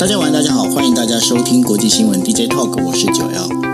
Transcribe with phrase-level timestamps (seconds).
[0.00, 3.69] 大家晚安，大家好，欢迎大家收听国际新闻 DJ Talk，我是九幺。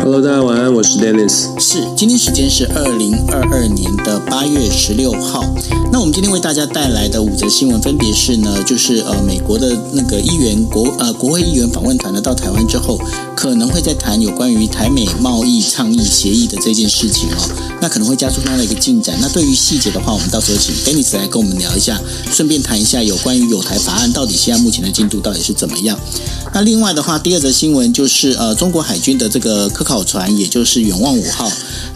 [0.00, 1.60] Hello，大家晚安，我是 Dennis。
[1.60, 5.44] 是，今天时间是二零二二年的八月十六号。
[5.92, 12.98] 那我们今天为大家带来的五则新闻，分别是呢，就是呃，美国的那个议员国呃国会议员访问团呢到台湾之后，
[13.34, 17.36] 可能会在谈有关于台美贸易倡议协议的这件事情哦。
[17.80, 19.16] 那可能会加速它的一个进展。
[19.20, 25.98] 那对于细节的话，我们到时候请 Dennis 来跟我们聊一下，顺便谈一下有关于友台法案到底现在目前的进度到底是怎么样。
[26.54, 31.50] 那另外的话，第二则新闻就是呃，中国海军的这个科考船，也就是远望五号，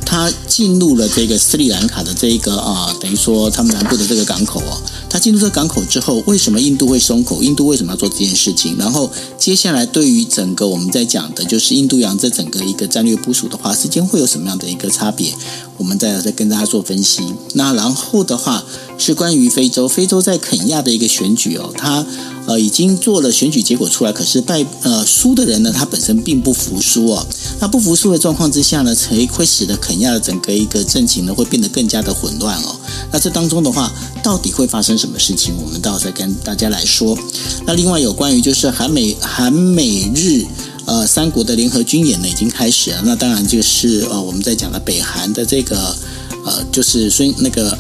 [0.06, 4.80] 它进入了这个斯里兰卡的这一个啊、等于说他们南部的这个港口哦。
[5.10, 7.42] 它进入这个港口之后，为什么印度会松口？
[7.42, 8.78] 印度为什么要做这件事情？
[8.78, 15.34] 然后接下来对于整个我们在讲的，就是印度洋这整个一个战略部署的话，时间会有什么样的一个差别？
[15.82, 17.34] 我们再再跟大家做分析。
[17.54, 18.64] 那然后的话
[18.96, 22.06] 是关于非洲，非洲在肯亚的一个选举哦，它。
[22.44, 27.24] 呃，已经做了选举结果出来，可是败呃输的人呢，他本身并不服输哦。
[27.60, 32.74] 那不服输的状况之下呢，才会使得肯亚的整个一个政情呢，会变得更加的混乱哦。
[33.12, 33.92] 那这当中的话，
[34.24, 35.54] 到底会发生什么事情？
[35.64, 37.16] 我们到时候再跟大家来说。
[37.64, 40.44] 那另外有关于就是韩美韩美日
[40.86, 43.02] 呃三国的联合军演呢，已经开始了。
[43.04, 45.96] 那当然就是呃我们在讲的北韩的这个。
[46.44, 47.70] 呃，就是孙那个，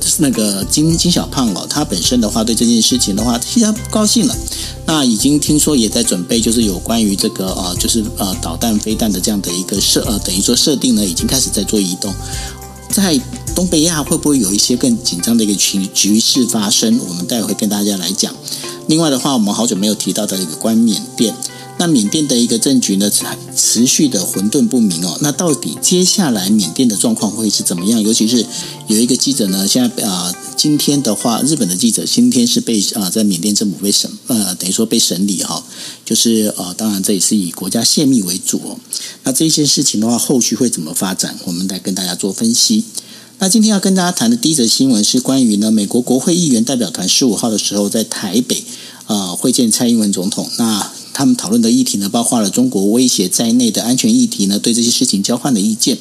[0.00, 4.34] 就是那个金金小胖哦，他本身的话对这件事情的话，非常不高兴了。
[4.86, 12.10] 那已经听说也在准备，就是有关于这个呃，就是呃导弹飞弹的这样的一个设呃，等于说设定呢，已经开始在做移动。
[12.90, 13.20] 在
[13.54, 16.98] 东北亚会不会有一些更紧张的一个局局势发生？
[17.06, 18.34] 我们待会会跟大家来讲。
[18.86, 21.34] 另外的话，我们好久没有提到的一个关缅甸。
[21.78, 23.10] 那缅甸的一个政局呢，
[23.54, 25.18] 持续的混沌不明哦。
[25.20, 28.00] 那到底接下来缅甸的状况会是怎么样？
[28.00, 28.46] 尤其是
[28.86, 35.62] 有一个记者呢，现在啊、呃，今天的话，日本的记者今天是被啊、在缅甸政府被审呃，等于说被审理哈、哦，
[36.04, 38.78] 就是呃，当然这也是以国家泄密为主哦。
[39.24, 41.38] 那这件事情的话，后续会怎么发展？
[41.44, 42.84] 我们来跟大家做分析。
[43.38, 48.64] 那今天要跟大家谈的第一则新闻是关于呢，美国国会议员代表团十五号的时候在台北
[49.04, 50.50] 啊、会见蔡英文总统。
[50.56, 55.96] 那他们讨论的议题呢，包括了中国威胁在内的安全议题呢，对这些事情交换的意见。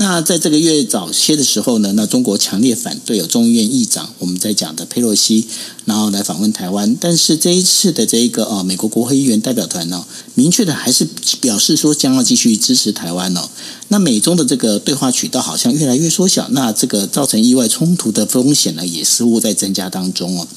[0.00, 5.46] 那在这个月早些的时候呢，那中国强烈反对有众议院议长我们在讲的佩洛西，
[5.84, 6.96] 然后来访问台湾。
[6.98, 11.06] 但是这一次的这一个呃美国国会议员代表团呢，明确的还是
[11.42, 13.50] 表示说将要继续支持台湾哦。
[13.88, 20.48] 那美中的这个对话渠道好像越来越缩小，那这个造成意外冲突的风险呢，也似乎在增加当中哦。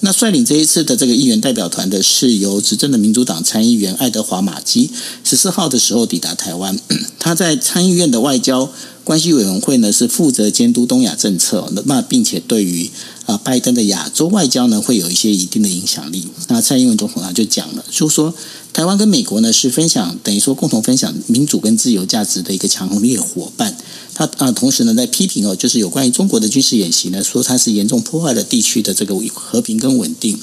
[0.00, 4.90] 那率领这一次的这个议员代表团的是由执政的民主党参议员爱德华马基，
[5.22, 6.76] 十四号的时候抵达台湾，
[7.20, 8.68] 他在参议院的外交
[9.04, 12.90] 关系委员会呢是负责监督东亚政策，那并且对于
[13.26, 16.26] 啊拜登的亚洲外交呢会有一些一定的影响力。
[16.48, 18.34] 那蔡英文总统他就讲了，就说。
[18.70, 23.76] 台湾跟美国呢是分享，等于说共同分享民主跟自由价值的一个强烈伙伴。
[24.14, 30.38] 他啊，同时呢在批评哦，就是有关于中国的军事演习呢，说它是严重破坏了地区的这个和平跟稳定。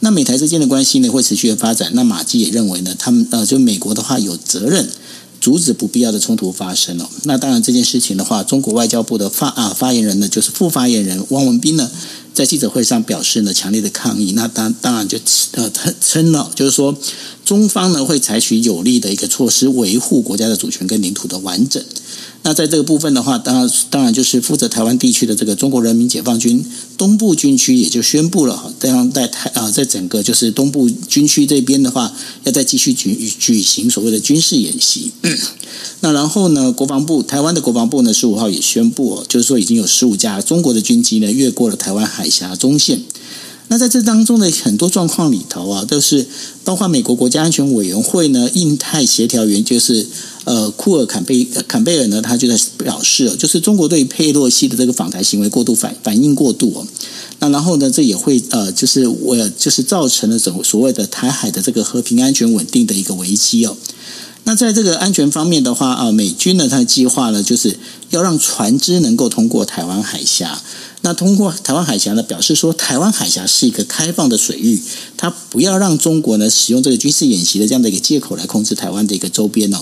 [0.00, 1.90] 那美台之间的关系呢会持续的发展。
[1.92, 4.88] 那马基也认为呢，他们呃，就美国的话有责任
[5.40, 7.08] 阻止不必要的冲突发生了。
[7.24, 11.90] 那当然这件事情的话，中国外交部的发啊发言人呢，就是副发言人汪文斌呢。
[12.34, 14.32] 在记者会上表示呢，强烈的抗议。
[14.32, 15.18] 那当当然就
[15.52, 16.94] 呃称了，就是说
[17.46, 21.82] 中方呢会采取有力的一个措施，维护国家的主权跟领土的完整。
[22.46, 26.64] 那在这个部分的话，当然当然就是负责台湾地区的这个中国人民解放军
[26.96, 32.12] 东部军区也就宣布了，这样在台啊，在整个就是东部军区这边的话，
[32.44, 35.10] 要再继续举举行所谓的军事演习。
[36.02, 43.02] 那然后呢，国防部台湾的国防部呢，十五号也宣布，就是说已经有十五架中国的军机呢越过了台湾海峡中线。
[43.68, 46.24] 那在这当中的很多状况里头啊，都是
[46.62, 50.06] 包括美国国家安全委员会呢，印太协调员就是
[50.46, 56.86] 呃库尔坎贝坎贝尔呢，他就在表示，就是中国对佩洛西的这个访台行为过度反反应过度哦。
[57.40, 63.76] 那然后呢，这也会呃，就是我就是造成了所所谓的台海的这个和平安全稳定的一个危机哦。
[64.44, 67.76] 那在这个安全方面的话啊，美军呢，它的计划呢，就是
[68.10, 70.62] 要让船只能够通过台湾海峡。
[71.06, 74.82] 那通过台湾海峡呢，表示说台湾海峡是一个开放的水域，
[75.16, 79.78] 它不要让中国呢使用这个军事演习的这样的一个借口来控制台湾的一个周边哦。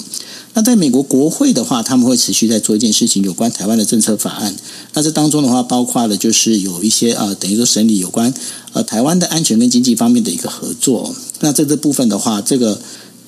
[0.52, 4.54] 那在美国国会的话，他们会持续在做一件事情，有关台湾的政策法案。
[4.92, 8.34] 那这当中的话，包括了就是有一些呃，等于说审理有关
[8.74, 11.16] 呃台湾的安全跟经济方面的一个合作。
[11.40, 12.78] 那在这部分的话，这个。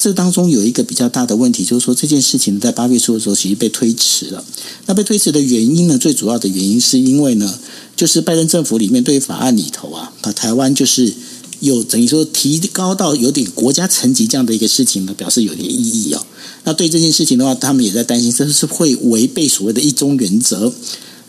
[0.06, 4.44] 这当中有一个比较大的问题，就是说这件事情在八月初的时候其实被推迟了。
[4.86, 7.58] 那被推迟的原因呢，最主要的原因是因为呢，
[7.96, 11.12] 就是拜登政府里面对于法案里头啊，把台湾就是
[11.58, 16.24] 有等于说提高到有点国家层级这样的一个事情呢，表示有点意义哦。
[16.62, 20.72] 那对这件事情的话，他们也在担心，这是会违背所谓的一中原则？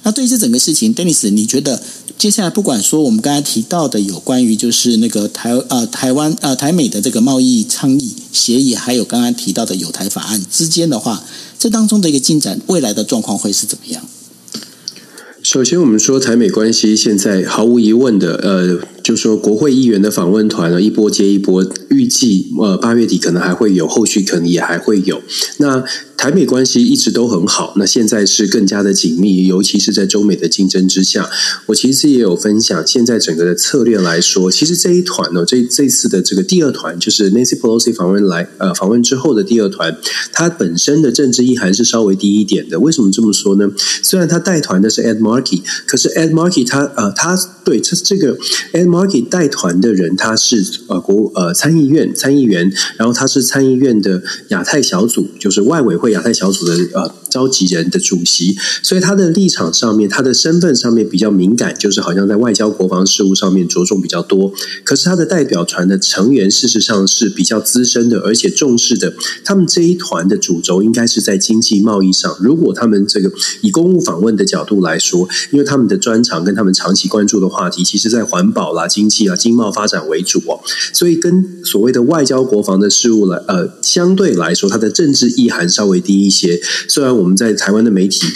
[0.03, 1.81] 那对于这整个事情，Dennis，你觉得
[2.17, 11.23] 接下来不管说我们刚才提到的有关于就是那个台呃台湾呃台美的这个贸易倡议协议，还有刚刚提到的有台法案之间的话，
[11.59, 14.05] 这当中的一个进展，未来的状况会是怎么样？
[15.43, 25.21] 首先，我们说台美关系现在毫无疑问的，呃，就说国会议员的访问团呢，一波接一波，预计呃八月底可能还会有，后续可能也还会有。
[25.59, 25.81] 那
[26.17, 31.29] 台美关系一直都很好，那现在是更加的紧密，尤其是在中美的竞争之下。
[31.67, 39.95] 我其实也有分享，现在整个的策略来说，其实这一团呢，这这次的这个第二团，就是 Nancy Pelosi 访问来呃访问之后的第二团，
[40.33, 42.79] 它本身的政治意涵是稍微低一点的。
[42.81, 43.69] 为什么这么说呢？
[44.03, 48.35] 虽然他带团的是 Ed Markey，可是 Ed Markey 他呃他对这这个
[48.73, 48.96] Ed Markey
[49.29, 56.07] 带团的人，他是呃国呃参议院参议员，然后他是参议院的亚太小组，就是外委会。
[56.07, 64.53] 亚太小组的呃召集人的主席，所以他的立场上面，他的身份上面比较敏感，就是好像在外交国防事务上面着重比较多。
[64.85, 69.13] 可是他的代表团的成员事实上是比较资深的，而且重视的。
[69.43, 72.33] 他们这一团的主轴应该是在经济贸易上。
[72.39, 73.29] 如果他们这个
[73.59, 80.61] 以公务访问的角度来说，因为他们的专长跟他们长期关注的话题，其实在环保啦、经济啊、经贸发展为主哦。
[80.93, 85.97] 所以跟所谓的外交国防的事务来呃相对来说，它的政治意涵稍微。
[86.07, 88.27] 低一些，虽然我们在台湾的媒体，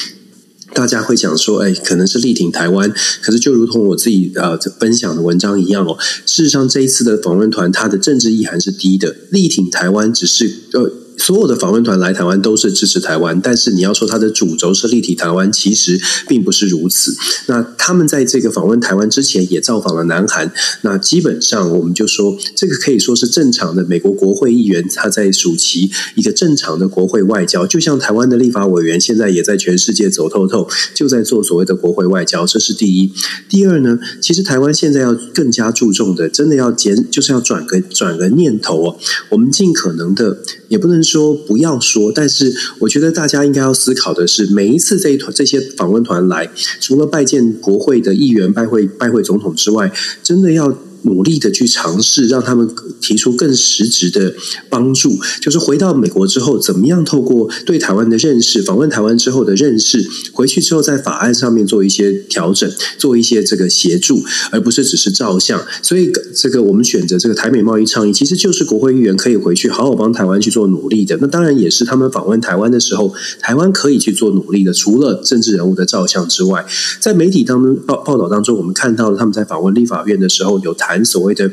[0.74, 5.96] 大家会讲说，哎，可能是力挺台湾，可是就如同我自己呃分享的文章一样哦，
[6.26, 10.92] 事实上这一次的访问团，它的政治意涵是低的，力挺台湾只是呃。
[11.22, 17.16] 所有的访问团来台湾都是支持台湾，但是你要说它的主轴是立体台湾，其实并不是如此。
[17.46, 20.52] 那他们在这个访问台湾之前也造访了南韩，
[20.82, 33.14] 那基本上我们就说，这个可以说是正常的美国国会议员他在暑期一个正常的国会外交，就像台湾的立法委员现在也在全世界走透透，就在做所谓的国会外交，这是第一。
[33.48, 38.98] 第二呢，其实台湾现在要更加注重的，真的要减，就是要转个转个念头哦，
[39.30, 40.40] 我们尽可能的。
[40.72, 46.50] 也不能说不要说，但是我觉得大家应该要思考的是，每一次这一团这些访问团来，
[46.80, 49.92] 除了拜见国会的议员、拜会拜会总统之外，
[50.24, 50.78] 真的要。
[51.04, 52.70] 努力的去尝试，让他们
[53.00, 54.34] 提出更实质的
[54.70, 65.60] 帮助，就是回到美国之后，怎么样透过对台湾的认识，访问台湾之后的认识，回去之后在法案上面做一些调整，做一些这个协助，而不是只是照相。
[65.82, 71.18] 所以，这个我们选择这个台美贸易倡议，其实就是国会议员可以回去好好帮台湾去做努力的。
[71.20, 74.72] 那当然也是他们访问台湾的时候，台湾可以去做努力的。
[74.72, 76.66] 除了政治人物的照相之外，
[77.00, 80.91] 在媒体当中报报道当中，我们看到了他们在访问立法院的时候有台。
[80.92, 81.50] 谈所谓的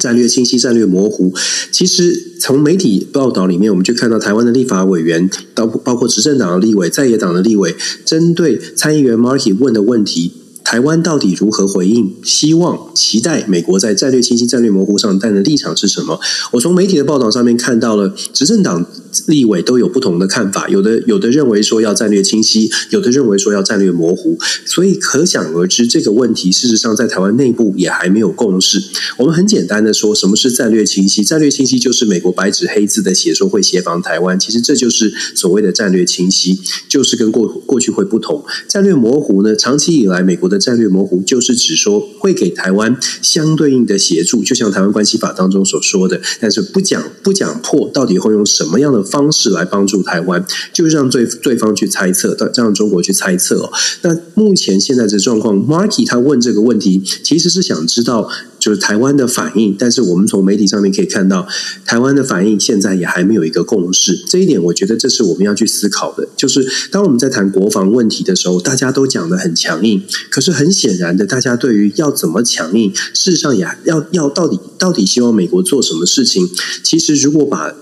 [0.00, 1.32] 战略清晰、战略模糊，
[1.70, 7.74] 其实从媒体报道里面，我们就看到台湾的立法委员，包包括执政党的立委、在野党的立委，
[8.04, 10.32] 针对参议员 Marky 问的问题。
[10.68, 12.12] 台湾到底如何回应？
[12.22, 16.20] 希望期待美国在战略清晰、战略模糊上，但的立场是什么？
[16.52, 18.84] 我从媒体的报道上面看到了，执政党
[19.28, 24.36] 立委都有不同的看法，有的有的认为说要战略清晰，有的认为说要战略模糊，
[24.66, 28.78] 所以可想而知，这个问题事实上在台湾内部也还没有共识。
[29.16, 31.24] 我们很简单的说，什么是战略清晰？
[31.24, 38.44] 战略清晰就是美国白纸黑字的写说会协防台湾，其实这就是所谓的战略清晰，就是跟过过去会不同。
[38.68, 53.70] 战略模糊呢，长期以来美国的战略模糊就是指说会给台湾相对应的协助，就像台湾关系法当中所说的，但是不讲不讲破，到底会用什么样的方式来帮助台湾，就是让对对方去猜测，让中国去猜测。
[54.02, 58.28] 那目前现在这状况，Marky 他问这个问题，其实是想知道。
[58.68, 61.48] 就是台湾的反应，但是我们从媒体上面可以看到，
[61.86, 64.14] 台湾的反应现在也还没有一个共识。
[64.28, 66.28] 这一点，我觉得这是我们要去思考的。
[66.36, 76.46] 就是当我们在谈国防问题的时候，大家都讲得很强硬，可是很显然的，大家对于要怎么强硬，事实上也要要到底到底希望美国做什么事情。
[76.84, 77.72] 其实，如果把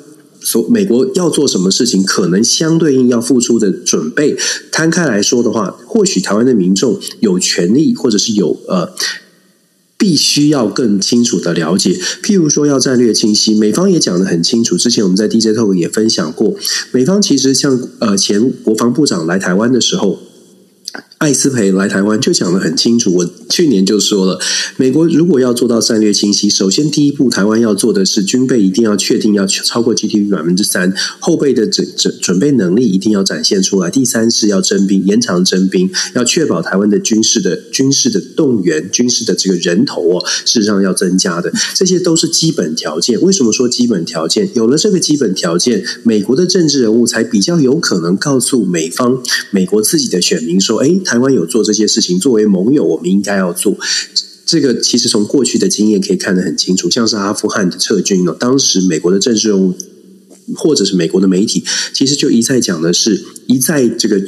[0.40, 4.36] 所美国要做什么事情，可能相对应要付出的准备
[4.70, 8.94] 摊开来说的话，或许台湾的民众有权利，或者是有呃。
[9.98, 14.76] 必须要更清楚的了解，譬如说要战略清晰，美方也讲得很清楚。
[14.76, 16.54] 之前我们在 DJ Talk 也分享过，
[16.92, 20.18] 美方其实像呃前国防部长来台湾的时候。
[21.18, 24.38] 艾斯培来台湾就讲得很清楚，我去年就说了，
[24.76, 33.90] 美国如果要做到战略清晰，首先第一步，台湾要做的是军备一定要确定要超过 GDP 百分之三，后备的准准准备能力一定要展现出来。
[33.90, 43.18] 第三是要征兵，延长征兵，要确保台湾的军事的军事的动员、军事的这个人头哦，事实上要增加的，这些都是基本条件。
[43.22, 44.50] 为什么说基本条件？
[44.54, 53.76] 有了这个基本条件，美国的政治人物才比较有可能告诉美方、美国自己的选民说：“哎。”台湾有做这些事情，作为盟友，我们应该要做。
[54.44, 59.74] 这个其实从过去的经验可以看得很清楚，像是阿富汗的撤军呢，当时美国的政治人物
[60.54, 64.20] 或者是美国的媒体，其实就一再讲的是，一再这个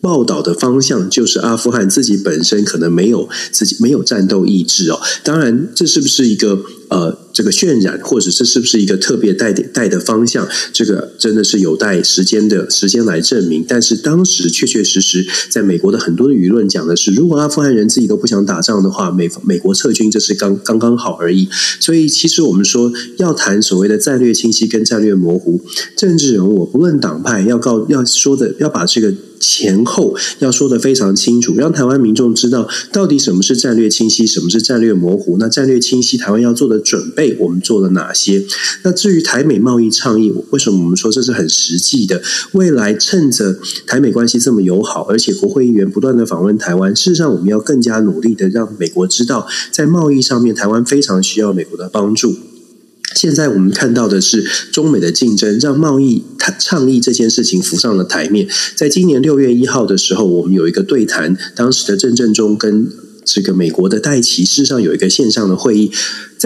[0.00, 5.00] 报道的方向就是阿富汗自己本身可能没有自己没有战斗意志哦。
[5.24, 6.62] 当然，这是不是一个？
[6.88, 10.46] 呃，这个渲染，或者这是不是一个特别带点带的方向？
[10.72, 13.64] 这个真的是有待时间的时间来证明。
[13.66, 21.48] 但是当时确确实实，在美国的很多的舆论讲的是，如果阿富汗人自己都不想打仗的话，美美国撤军这是刚刚刚好而已。
[21.80, 25.60] 所以，其实我们说要谈所谓的战略清晰跟战略模糊，
[25.96, 35.36] 政治人物不论党派要告要说的，要把这个前后要说得非常清楚，让台湾民众知道到底什么是战略清晰，什么是战略模糊。
[35.38, 36.76] 那战略清晰，台湾要做的。
[36.86, 38.44] 准备我们做了哪些？
[38.84, 42.22] 那至于台美贸易倡议，为什么我们说这是很实际的？
[42.52, 52.36] 未来趁着台美关系这么友好，而且国会议员不断的访问台湾，事实上我们要更加努力的让美国知道，在贸易上面，台湾非常需要美国的帮助。
[53.14, 56.22] 现在我们看到的是中美的竞争，让贸易
[56.58, 58.48] 倡议这件事情浮上了台面。
[58.74, 62.90] 在今年六月一号的时候，我们有一个对谈，当时的郑振中跟
[63.24, 65.90] 这个美国的戴奇，事实上有一个线上的会议。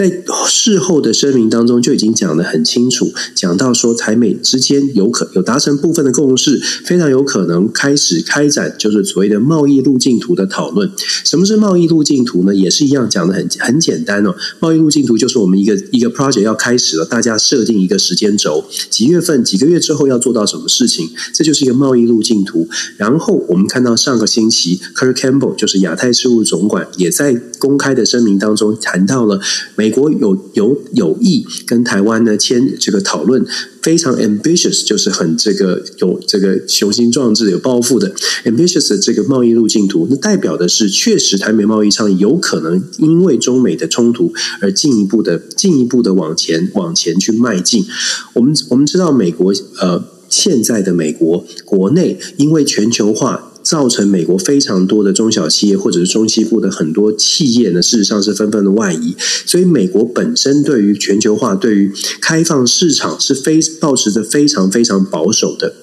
[0.01, 10.89] 在事后的声明当中就已经讲得很清楚，讲到说台美之间有可有达成部分的共识，非常有可能开始开展就是所谓的贸易路径图的讨论。
[11.23, 12.55] 什么是贸易路径图呢？
[12.55, 14.33] 也是一样讲得很很简单哦。
[14.59, 22.67] 贸易路径图就是我们一个一个 project 要开始了，大家设定一个时间轴，几月份几个月之后要做到什么事情，这就是一个贸易路径图。
[22.97, 29.39] 然后我们看到上个星期，Kurt Campbell 就是亚太事务总管也在公开的声明当中谈到了。
[29.75, 33.45] 美国有有有意跟台湾呢签这个讨论，
[33.81, 38.11] 非常 ambitious，就是很这个有这个雄心壮志、有抱负的
[38.45, 47.85] ambitious 的这个贸易路径图，那代表的是确实台美贸易上有可能因为中美的冲突而进一步的进一步的往前往前去迈进。
[48.33, 53.49] 我们我们知道美国呃现在的美国国内因为全球化。
[53.63, 59.15] 造成美国非常多的中小企业或者是中西部的很多企业呢，事实上是纷纷的外移，
[59.45, 65.73] 所以美国本身对于全球化、对于开放市场是非抱持着非常非常保守的。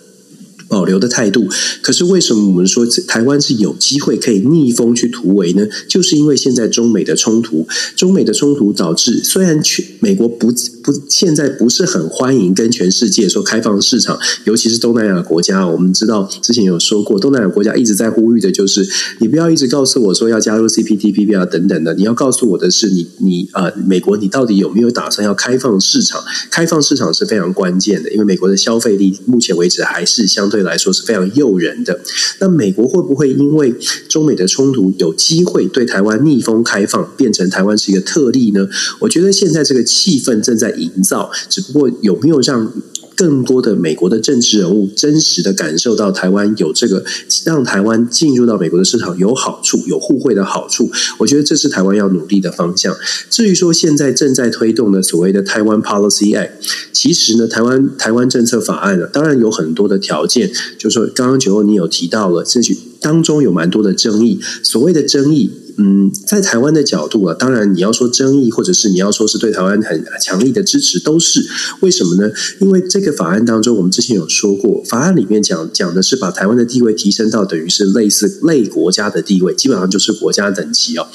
[0.70, 1.48] 保留的态度，
[1.80, 5.66] 可是为什么我们说台湾是有机会可以逆风去突围呢？
[5.88, 7.66] 就是因为现在中美的冲突，
[7.96, 10.52] 中美的冲突导致虽然全美国不
[10.88, 18.84] 不现在不是很欢迎跟全世界说开放市场，尤其是东南亚国家，我们知道之前有说过，东南亚国家一直在呼吁的就是
[19.20, 26.20] 你不要一直告诉我说要加入 CPTPP 啊等等的，你要告诉我的是你你啊、美国你到底有没有打算要开放市场？
[26.50, 30.48] 开放市场是非常关键的，因为美国的消费力目前为止还是相。
[30.48, 32.00] 对来说是非常诱人的。
[32.40, 33.74] 那美国会不会因为
[34.08, 38.66] 中美的冲突有机会对台湾逆风开放，变成台湾是一个特例呢？
[39.00, 42.72] 我觉得现在这个气氛正在营造，只不过有没有让
[43.14, 47.04] 更多的美国的政治人物真实的感受到台湾有这个
[47.44, 50.88] 让台湾进入到美国的市场有好处、有互惠的好处？
[51.18, 52.96] 我觉得这是台湾要努力的方向。
[53.28, 56.50] 至于说现在正在推动的所谓的台湾 Policy Act，
[56.92, 62.60] 其实呢，台湾台湾政策法案呢，当然有很多的条件，就是说刚刚九欧你有提到了，这
[63.00, 64.38] 当中有蛮多的争议。
[64.62, 65.50] 所谓的争议。
[65.80, 71.46] 嗯，在台湾的角度啊，当然你要说争议，或者是你要说是对台湾很强力的支持，都是
[71.80, 72.30] 为什么呢？
[72.60, 81.06] 因为这个法案当中，我们之前有说过，法案里面讲讲的是把台湾的地位提升到等于是类似类国家的地位，基本上就是国家等级哦。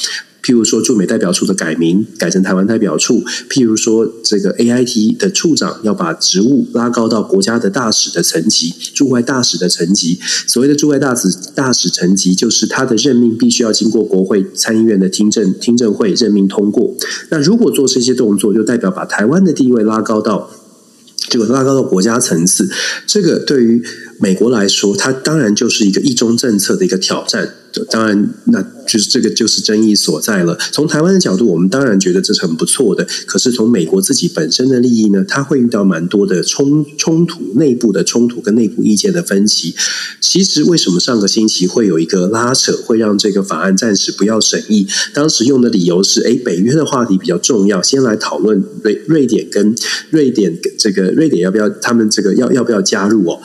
[0.43, 10.19] 譬如说驻美代表处的改名改成台湾代表处，譬如说这个 AIT 的处长要把职务拉高到国家的大使的层级，驻外大使的层级。
[10.45, 16.93] 所谓的驻外大使大使层级，就是他的任命必须要经过国会参议院的听证听证会任命通过。
[17.29, 20.49] 那如果做这些动作，就代表把台湾的地位拉高到
[21.29, 22.69] 就拉高到国家层次。
[23.07, 23.81] 这个对于
[24.23, 27.55] 美国来说，它当然就是一个一中政策的一个挑战。
[27.89, 30.55] 当然，那就是这个就是争议所在了。
[30.71, 33.05] 从台湾的角度，我们当然觉得这是很不错的。
[33.25, 39.75] 可是从美国自己本身的利益呢，它会遇到蛮多的冲冲突，内部的冲突跟内部意见的分歧。
[40.21, 44.87] 其实为什么上个星期会有一个拉扯，会让这个法案暂时不要审议？
[45.13, 49.75] 当时用的理由是：哎，北约的话题比较重要，先来讨论瑞瑞典跟
[50.11, 53.41] 瑞典这个瑞典要不要他们这个要要不要加入哦？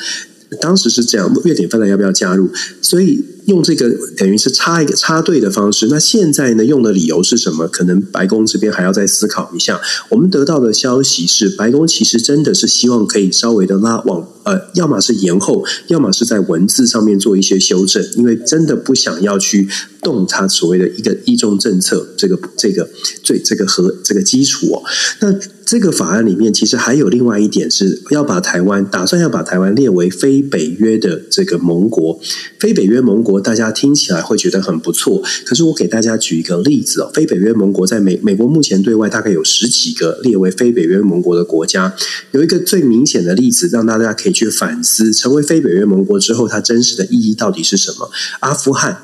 [0.61, 2.51] 当时是这样，瑞典芬兰要不要加入？
[2.83, 3.25] 所以。
[3.49, 5.87] 用这个等于是插一个插队的方式。
[5.87, 7.67] 那现在呢，用的理由是什么？
[7.67, 9.81] 可能白宫这边还要再思考一下。
[10.11, 19.69] 我们得到的消息是，白宫其实真的是希望可以稍微的拉往呃，要么是延后，要么是在文字上面做一些修正，因为真的不想要去
[20.01, 22.89] 动它所谓的一个一中政策这个这个
[23.23, 24.83] 最这个和这个基础哦。
[25.21, 32.19] 那这个法案里面其实还有另外一点是要把台湾打算要把台湾列为非北约的这个盟国，
[32.59, 33.39] 非北约盟国。
[33.39, 41.95] 大家听起来会觉得很不错，可是我给大家举一个例子哦，非北约盟国在美美国目前对外大概有十几个列为非北约盟国的国家，
[42.31, 48.11] 有一个最明显的例子让大家可以去反思，成为非北约盟国之后，它真实的意义到底是什么？
[48.41, 49.03] 阿富汗，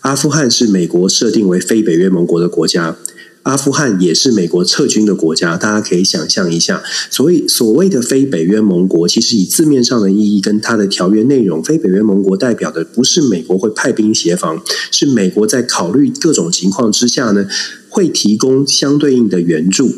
[0.00, 2.96] 阿富汗是美国设定为非北约盟国的国家。
[3.44, 6.80] 阿富汗也是美国撤军的国家，大家可以想象一下。
[7.10, 14.62] 所谓所谓的非北约盟国，其实以字面上的意义跟它的条约内容，非北约盟国代表的不是美国会派兵协防，
[14.92, 17.48] 是美国在考虑各种情况之下呢，
[17.88, 19.92] 会提供相对应的援助，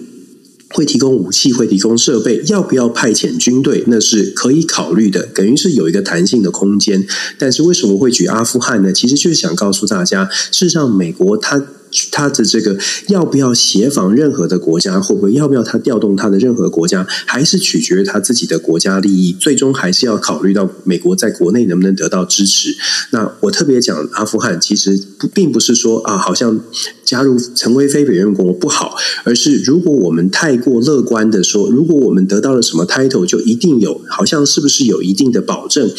[0.75, 7.07] 会提供武器，会提供设备，要不要派遣军队，那是可以考虑的，等于是有一个弹性的空间。
[7.39, 8.93] 但是为什么会举阿富汗呢？
[8.93, 11.65] 其实就是想告诉大家，事实上美国它。
[12.11, 12.77] 他的这个
[13.09, 19.33] 要不要协防任何的国家，会不会要不要他调动他的任何国家，还是取决于他自己的国家利益。
[19.33, 22.75] 最终还是要考虑到美国在国内能不能得到支持。
[23.11, 26.61] 那我特别讲阿富汗，其实不并不是说啊，好像
[27.05, 35.91] 加入成为非北约国不好，而是如果我们太过乐观的说，如果我们得到了什么 title，就一定有，好像是不是有一定的保证？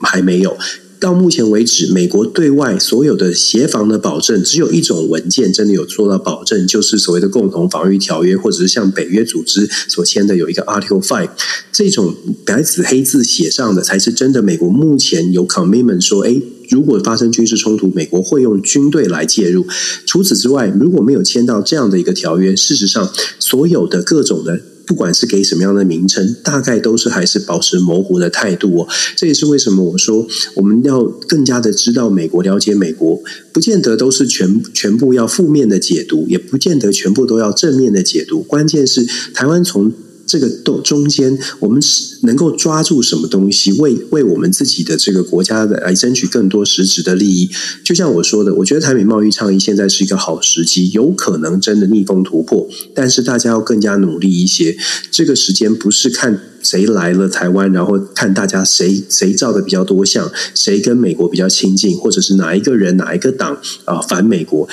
[0.00, 0.56] 还没有。
[1.00, 11.30] 到目前为止，美国对外所有的协防的保证，只有一种文件真的有做到保证，就是所谓的共同防御条约，或者是像北约组织所签的有一个 Article Five，
[11.70, 12.14] 这种
[12.44, 14.42] 白纸黑字写上的，才是真的。
[14.42, 19.66] 美国目前有 commitment 说，诶，如果发生军事冲突，美国会用军队来介入。
[20.04, 24.60] 除此之外，如果没有签到这样的一个条约，事实上所有的各种的。
[24.88, 28.88] 不管是给什么样的名称，大概都是还是保持模糊的态度哦。
[29.14, 33.20] 这也是为什么我说我们要更加的知道美国，了解美国，
[33.52, 38.42] 不见得都是全全部要负面的解读，也不见得全部都要正面的解读。
[38.42, 39.92] 关键是台湾从。
[40.28, 47.48] 这个中中间，我们是能够抓住什么东西，为为我们自己的这个国家的来争取更多实质的利益。
[47.82, 52.68] 就像我说的，我觉得台美贸易倡议现在是一个好时机，有可能真的逆风突破。
[52.94, 54.76] 但是大家要更加努力一些。
[55.10, 64.68] 这个时间不是看谁来了台湾，然后看大家谁谁照的比较多像，谁跟美国比较亲近，或者是哪一个人哪一个党啊反美国。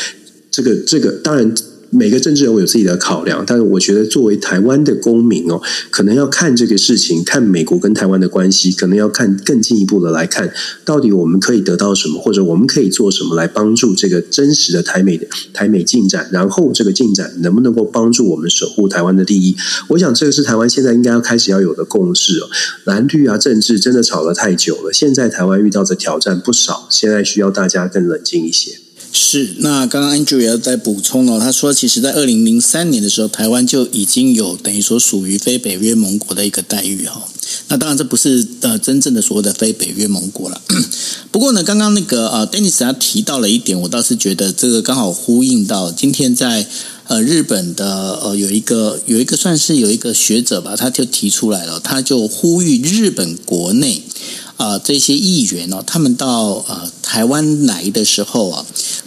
[0.51, 1.55] 这个这个当然。
[1.95, 10.51] 每个政治人物有自己的考量，但是我觉得作为台湾的公民哦，可能要看这个事情，看美国跟台湾的关系，可能要看更进一步的来看，
[10.83, 19.55] 到底我们可以得到什么，或者我们可以做什么来帮助这个真实的台美的台美进展，然后这个进展能不能够帮助我们守护台湾的利益？
[19.89, 22.49] 我想这个是台湾现在应该要开始要有的共识哦。
[22.83, 28.84] 蓝绿啊，政治真的吵了太久了，现在台湾遇到的挑战不少，现在需要大家更冷静一些。
[29.17, 31.39] 是，那刚刚 Andrew 也要再补充了。
[31.39, 37.25] 他说，其实，在二零零三年的时候，台湾就已经有等于说属于非北约盟国的一个待遇哈。
[37.69, 40.61] 那当然，这不是呃真正的所谓的非北约盟国了。
[41.31, 46.67] 不过呢，刚刚那个呃，Dennis 他提到了一点，我倒是觉得这个刚好呼应到今天在
[47.07, 54.03] 呃日本的呃有一个有一个算是有一个学者吧，他就提出来了，他就呼吁日本国内
[54.57, 58.65] 啊、这些议员哦，他们到呃台湾来的时候啊。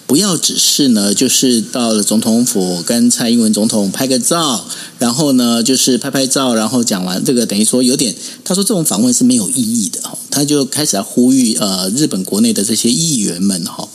[0.09, 4.65] 不要只是呢，就是到了总统府跟蔡英文总统拍个照，
[4.99, 13.87] 然后呢，就是拍拍照，然后讲完这个，等于说有点，他说这种访问是没有意义的哈，他就开始来呼吁呃日本国内的这些议员们哈。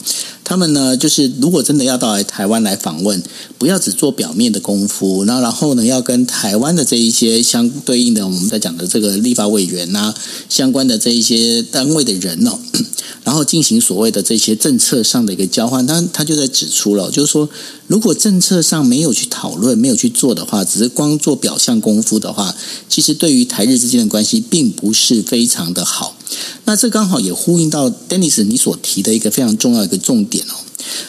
[0.44, 3.20] 他们呢，就是如果真的要到来台湾来访问，
[3.58, 10.14] 不要只做表面的功夫，然后然后呢，要跟台湾的这一些相对应的我们在讲的这个立法委员呐，
[10.48, 12.58] 相关的这一些单位的人哦，
[13.24, 15.86] 然后进行所谓的这些政策上的一个交换。
[15.86, 17.48] 他他就在指出了，就是说，
[17.86, 22.54] 如果政策上没有去讨论、没有去做的话，只是光做表象功夫的话，
[22.88, 26.16] 其实对于台日之间的关系并不是非常的好。
[26.64, 30.54] 那这刚好也呼应到 Dennis 你所提的一个非常重要一个重点哦。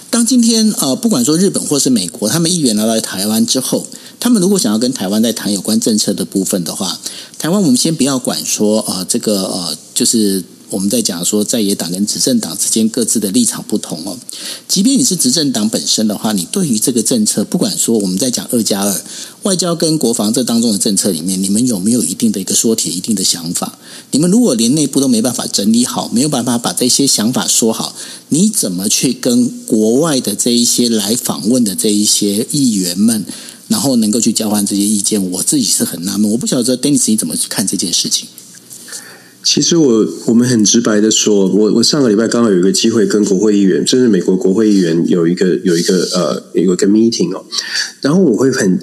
[0.09, 3.85] 当今天呃，不管说日本或是美国，他们议员来到台湾之后，
[4.19, 6.99] 他们如果想要跟台湾在谈有关政策的部分的话，
[7.37, 10.43] 台湾我们先不要管说呃，这个呃，就是。
[10.69, 14.17] 我们在讲说，在野党跟执政党之间各自的立场不同哦。
[14.67, 19.03] 即便你是执政党本身的话，你对于这个政策，不管说我们在讲二加二
[19.43, 23.77] 外交跟国防这当中的政策里面，你们有没有一定的一个说铁、一定的想法？
[24.11, 27.95] 你们如果连内部都没办法整理好，没有办法把这些想法说好，
[28.29, 33.25] 你怎么去跟国外的这一些来访问的这一些议员们，
[33.67, 35.31] 然后能够去交换这些意见？
[35.31, 38.27] 我自己是很纳闷，我不晓得 Dennis 你怎么去看这件事情？
[39.45, 47.45] 其实我我们很直白的说，我我上个礼拜刚好有一个机会跟国会议员，甚至美国国会议员有一个有一个呃有一个 meeting 哦，
[48.01, 48.79] 然后我会很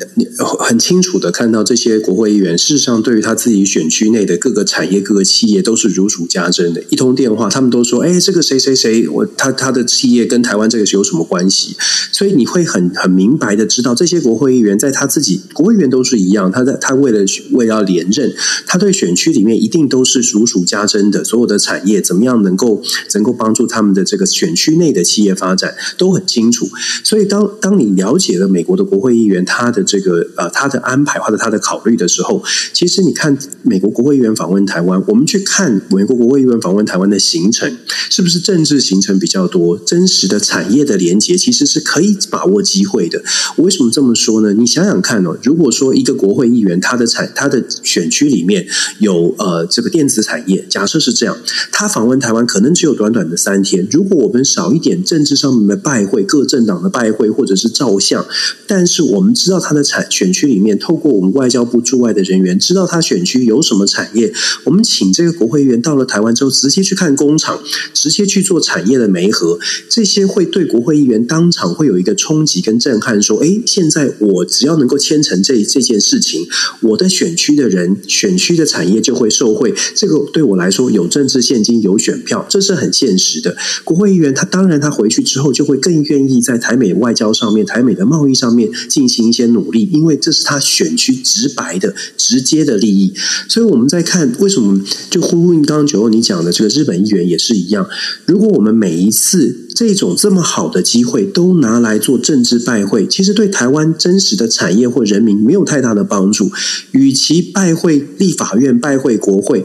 [0.61, 6.81] 很清楚的看到这些国会议员，事实上对于他自己选区内的各个产业、各个企业都是如数家珍的。
[6.90, 11.75] 一通电话，他们都说：“哎，这个谁谁谁，我他他的企业跟台湾这个是有什么关系？”
[12.12, 18.33] 所以你会很很明白的知道，这些国会议员在他自己国会议员都是一样，他在他为了为了连任，
[18.64, 20.46] 他对选区里面一定都是如。
[20.53, 22.83] 属家珍的所有的产业怎么样能够
[23.15, 26.69] 能够帮助他们的这个选区内的企业发展都很清楚，
[27.03, 37.79] 所以当当你了解了美国的国会议员他的这个呃他的安排或者他的考虑的时候，其实你看美国国会议员访问台湾，我们去看美国国会议员访问台湾的行程，
[38.11, 39.79] 是不是政治行程比较多？
[39.79, 43.23] 真实的产业的连接其实是可以把握机会的。
[43.57, 44.53] 为什么这么说呢？
[44.53, 48.67] 你想想看哦，如果说一个国会议员他的产他的选区里面
[48.99, 50.41] 有呃这个电子产。
[50.46, 51.37] 也假设是这样，
[51.70, 53.87] 他访问台湾可能只有短短的三天。
[53.90, 58.24] 如果我们少一点政治上面的拜会，各政党的拜会或者是照相，
[58.66, 64.33] 但是我们知道他的产选区里面，透过我们外交部驻外的人员，知道他选区有什么产业。
[64.64, 67.61] 我们请这个国会议员到了台湾之后，直接去看工厂，
[67.92, 73.20] 直接去做产业的媒合，这些会对国会议员当场会有一个冲击跟震撼。
[73.20, 76.46] 说，哎，现在我只要能够签成这这件事情，
[76.81, 79.74] 我的选区的人，选区的产业就会受惠。
[79.94, 80.22] 这个。
[80.33, 83.57] 对我来说，有政治现金，有选票，这是很现实的。
[83.85, 93.13] 国会议员他当然他回去之后就会更愿意在台美外交上面、台美的贸易上面进行一些努力，因为这是他选区直白的、直接的利益。
[93.49, 94.81] 所以我们在看为什么
[95.11, 97.89] 就呼应刚刚九欧你讲的这个日本议员也是一样。
[98.27, 106.51] 如果我们每一次这种这么好的机会都拿来做政治拜会，其实对台湾真实的产业或人民没有太大的帮助。
[106.93, 109.65] 与其拜会立法院、拜会国会。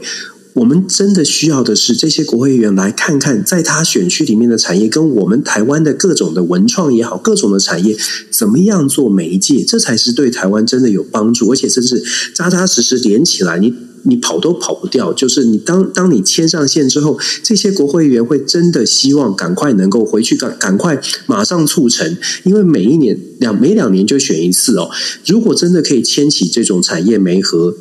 [0.58, 7.96] 我们真的需要的是这些国会议员来看看，在他选区里面的产业跟我们台湾的各种的文创也好，各种的产业
[8.30, 12.02] 怎么样做媒介，这才是对台湾真的有帮助，而且这是
[12.34, 15.12] 扎扎实实连起来，你你跑都跑不掉。
[15.12, 24.90] 就是你当当你牵上线之后，这些国会议员会真的希望赶快能够回去赶赶快马上促成，因为每一年两每两年就选一次哦。
[25.24, 27.76] 如果真的可以牵起这种产业媒合。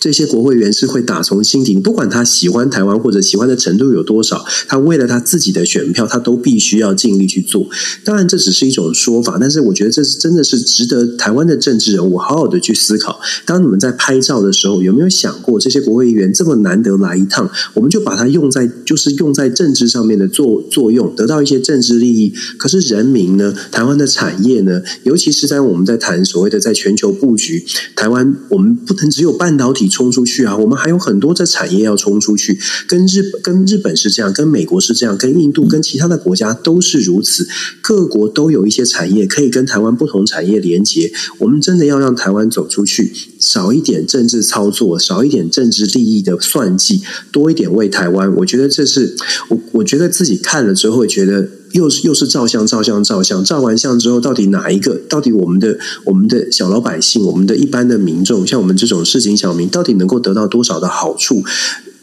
[0.00, 7.68] 这些国会议员是会打从心底，不管他喜欢台湾或者喜欢的程度有多少，他为了他自己的选票，他都必须要尽力去做。
[8.02, 13.20] 当然，这只是一种说法，但是我觉得这是真的是值得台湾的政治人物好好的去思考。
[13.44, 22.32] 当你们在拍照的时候，有没有想过这些国会议员这么难得来一趟，我们就把它用在就是用在政治上面的作作用，得到一些政治利益。
[22.56, 23.54] 可是人民呢？
[23.70, 24.80] 台湾的产业呢？
[25.02, 29.89] 尤其是在我们在谈所谓的在全球布局，台湾我们不能只有半导体。
[29.90, 30.56] 冲出去啊！
[30.56, 37.48] 我们还有很多的产业要冲出去，跟日本、跟日本是这样，跟美国是这样，跟印度、跟其他的国家都是如此。
[37.82, 41.12] 各国都有一些产业可以跟台湾不同产业连接。
[41.38, 48.32] 我们真的要让台湾走出去，少一点政治操作，少一点政治利益的算计，多一点为台湾。
[48.36, 49.16] 我觉得这是
[49.48, 51.48] 我，我觉得自己看了之后会觉得。
[51.72, 55.00] 又是又是照相，照相，照相，照完相之后，到底哪一个？
[55.08, 61.44] 到底我们的我们的小老百姓，我们的一般的民众，像我们这种市井小民，到底能够得到多少的好处？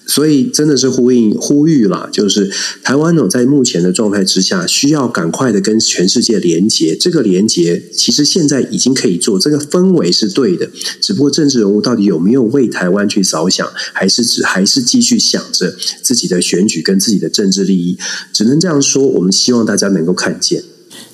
[0.07, 2.49] 所以真的是呼应呼吁啦，就是
[2.81, 6.95] 台湾呢，在目前的状态之下，需要赶快的跟全世界连接。
[6.95, 10.69] 这个连接其实现在已经可以做，这个氛围是对的。
[11.01, 17.97] 只不过政治人物到底有没有为台湾去着想，还是只还是继续想着自己的选举跟自己的政治利益？
[18.31, 19.07] 只能这样说。
[19.07, 20.63] 我们希望大家能够看见。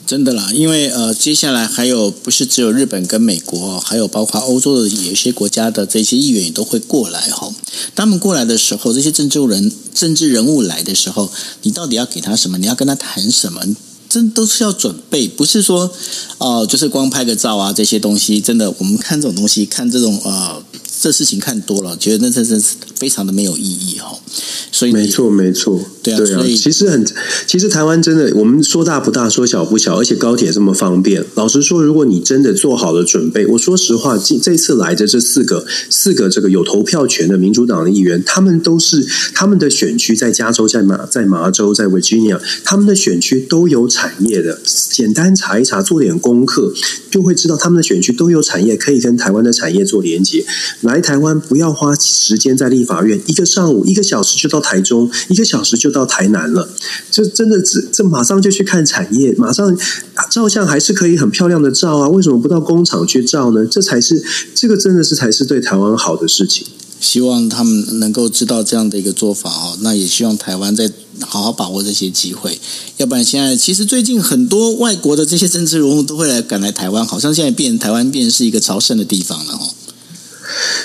[0.06, 7.50] 真的啦，因为呃，接下来还有不是只有日本跟美国，还有包括欧洲的有一些国家的这些议员也都会过来哈。
[7.96, 12.58] 他们过来的时候，这些政治人政治人物来的时候，你到底要给他什么？
[12.58, 13.62] 你要跟他谈什么？
[14.10, 15.92] 真都是要准备，不是说
[16.38, 20.62] 哦、就是光拍个照啊，这些东西真的，我们看这种东西，看这种呃。
[21.04, 22.58] 这事情看多了，觉得那真是
[22.96, 24.18] 非常的没有意义哈。
[24.72, 27.06] 所以没错没错，对啊，对啊，其实很，
[27.46, 31.26] 其实台湾真的，我们说大不大，说小不小，而且高铁这么方便。
[31.36, 44.62] 老实说，如果你真的做好了准备，我说实话，这这次来的这四个四个这个有投票权的民主党的议员，他们都是他们的选区在加州、在马在麻州、在 Virginia，他们的选区都有产业的。
[44.64, 46.74] 简单查一查，做点功课，
[47.12, 50.46] 就会知道他们的选区都有产业，可以跟台湾的产业做连接。
[50.82, 54.64] 来来台湾不要花时间在立法院，一个上午一个小时就到。
[54.64, 56.70] 台中一个小时就到台南了，
[57.12, 59.78] 这真的这这马上就去看产业，马上
[60.32, 62.08] 照相还是可以很漂亮的照啊！
[62.08, 63.66] 为什么不到工厂去照呢？
[63.66, 64.24] 这才是
[64.56, 66.66] 这个真的是才是对台湾好的事情。
[67.02, 72.58] 希望他们能够知道这样的一个做法哦，那也希望台湾再好好把握这些机会，
[72.96, 79.76] 要不然现在其实最近很多外国的这些政治人物都会来赶来台湾，好像现在变台湾变是一个朝圣的地方了哦。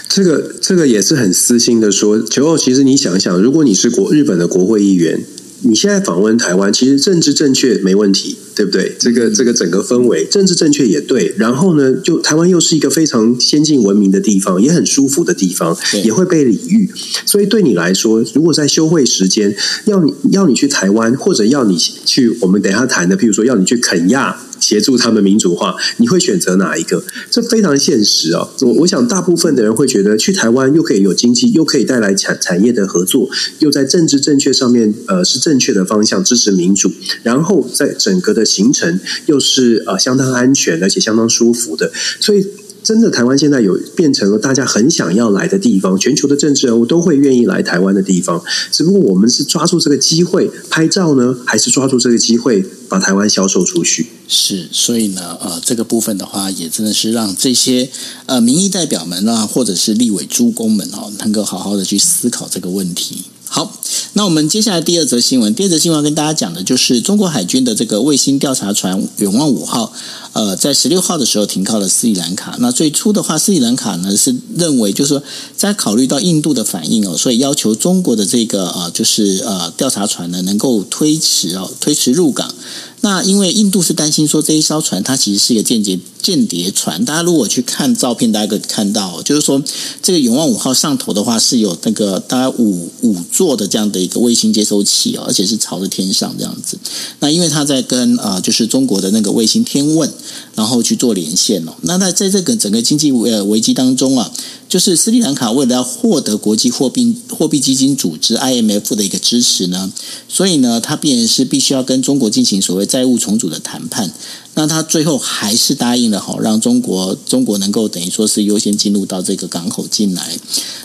[0.09, 5.25] 这个这个也是很私心的说，九号，其实你想想，如果你是国日本的国会议员，
[5.63, 8.93] 你现在访问台湾，其实政治正确没问题，对不对？
[8.99, 11.33] 这个这个整个氛围，政治正确也对。
[11.39, 16.91] 然后呢，就台湾又是一个非常先进文明的地方，也很舒服的地方，也会被礼遇。
[17.25, 24.41] 所以对你来说，如果在休会时间要你要你去台湾，或者要你去，我们等一下谈的，譬如说要你去肯亚。
[24.61, 27.05] 协助他们民主化，你会选择哪一个？
[27.31, 28.51] 这非常现实哦。
[28.63, 36.91] 我我想，大部分的人会觉得去台湾又可以有经济，又可以带来产产业的合作，又在政治正确上面呃是正确的方向，支持民主，
[37.23, 42.47] 然后在整个的行程又是呃相当安全而且相当舒服的，所以。
[42.81, 48.43] 真的，台湾现在有变成了大家很想要来的地方，全球的政治人物都会愿意来台湾的地方。
[48.73, 54.07] 只不过我们是抓住这个机会拍照呢，还是抓住这个机会把台湾销售出去？
[54.27, 57.91] 是，所以呢，呃，这个部分的话，也真的是让这些
[58.25, 63.25] 呃民意代表们啊，或者是立委诸公们哦，能够好好的去思考这个问题。
[63.51, 63.81] 好，
[64.19, 69.93] 那我们接下来第二则新闻，第二则新闻要跟大家讲的就是中国海军的这个卫星调查船“远望五号”，
[70.35, 72.57] 呃，在十六号的时候停靠了斯里兰卡。
[72.59, 75.23] 那最初的话，斯里兰卡呢是认为，就是说
[75.57, 82.53] 在考虑到印度的反应哦，所以要求中国的这个呃，就是呃调查船呢能够推迟哦，推迟入港。
[83.01, 89.63] 那因为印度是担心说这一艘船它其实是一个间谍间谍船，大家如果去看照片，大家可以看到，就是说
[90.03, 96.79] 这个永旺五号上头的话是有那个大概五五座的这样的一个卫星接收器哦，而且是朝着天上这样子。
[97.21, 100.13] 那因为它在跟呃就是中国的那个卫星天问，
[100.59, 101.73] 然后去做连线哦。
[101.83, 104.31] 那在在这个整个经济呃危机当中啊。
[104.69, 109.91] 就是斯里兰卡为了要获得国际货币货币基金组织 IMF 的一个支持呢，
[110.29, 114.13] 所以呢，他必然是必须要跟中国进行所谓债务重组的谈判。
[114.55, 120.37] 那他最后还是答应了，好让中国中国能够等于说是优先进入到这个港口进来。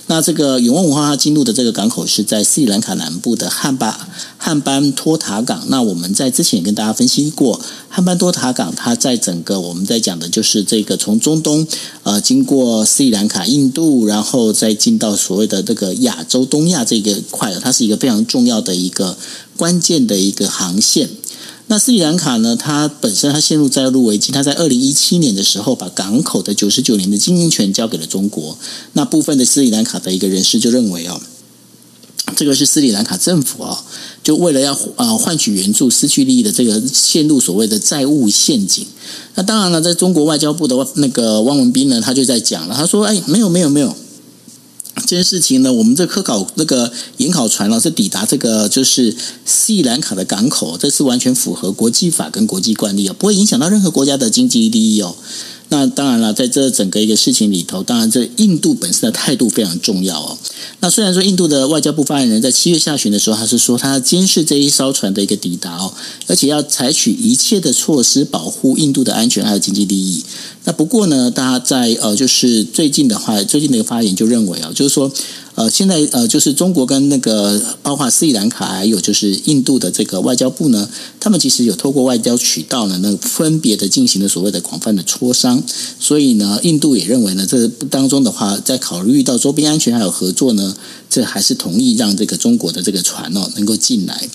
[0.07, 5.63] 那这个永旺文化它进入的这个港口是在斯里兰卡南部的汉巴汉班托塔港。
[5.69, 11.65] 那我们在之前也跟大家分析过，汉班托塔港它在整个我们在讲的就是这个从中东
[12.03, 19.17] 呃经过斯里兰卡、印度，然后再进到所谓的这个亚洲东亚这个块，它是一个非常重要的一个
[19.57, 21.09] 关键的一个航线。
[21.67, 22.55] 那斯里兰卡呢？
[22.55, 28.57] 它本身它陷入债务危机，它在二零一七年的时候把港口的九十九年的经营权交给了中国。
[28.93, 31.19] 那部分的斯里兰卡的一个人士就认为哦，
[32.35, 33.83] 这个是斯里兰卡政府啊，
[34.21, 38.85] 就为了要啊换取援助，失去利益的这个陷入所谓的债务陷阱。
[39.35, 43.95] 那当然了，在中国外交部的那个汪文斌呢，他就在讲了，他说：“哎，没有，没有，没有。”
[44.95, 55.15] 这件事情呢，我们这科考那个研考船呢，是抵达这个就是斯里兰卡的港口，这是完全符合国际法跟国际惯例哦，不会影响到任何国家的经济利益哦。
[55.69, 60.37] 那当然了，在这整个一个事情里头，当然这印度本身的态度非常重要哦。
[60.81, 65.91] 那虽然说印度的外交部发言人在七月下旬的时候，他是说他监视这一艘船的一个抵达哦，
[66.27, 70.23] 而且要采取一切的措施保护印度的安全还有经济利益。
[70.65, 75.11] 那不过呢，大家在呃，就是最近的话，最近的一个发言就认为啊，就是说。
[75.55, 85.61] 呃，现在呃，就是中国跟那个包括斯里兰卡还有就是印度的这个外交部呢，他们其实有透过外交渠道呢，那分别的进行了所谓的广泛的磋商。
[85.99, 90.75] 所以呢，印度也认为呢，这当中的话，在考虑到周边安全还有合作呢，
[91.07, 94.27] 这还是同意让这个中国的这个船哦能够进来。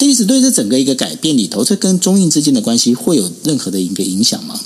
[0.00, 4.58] 因此，对这整个一个改变里头，这跟中印之间的关系会有任何的一个影响吗？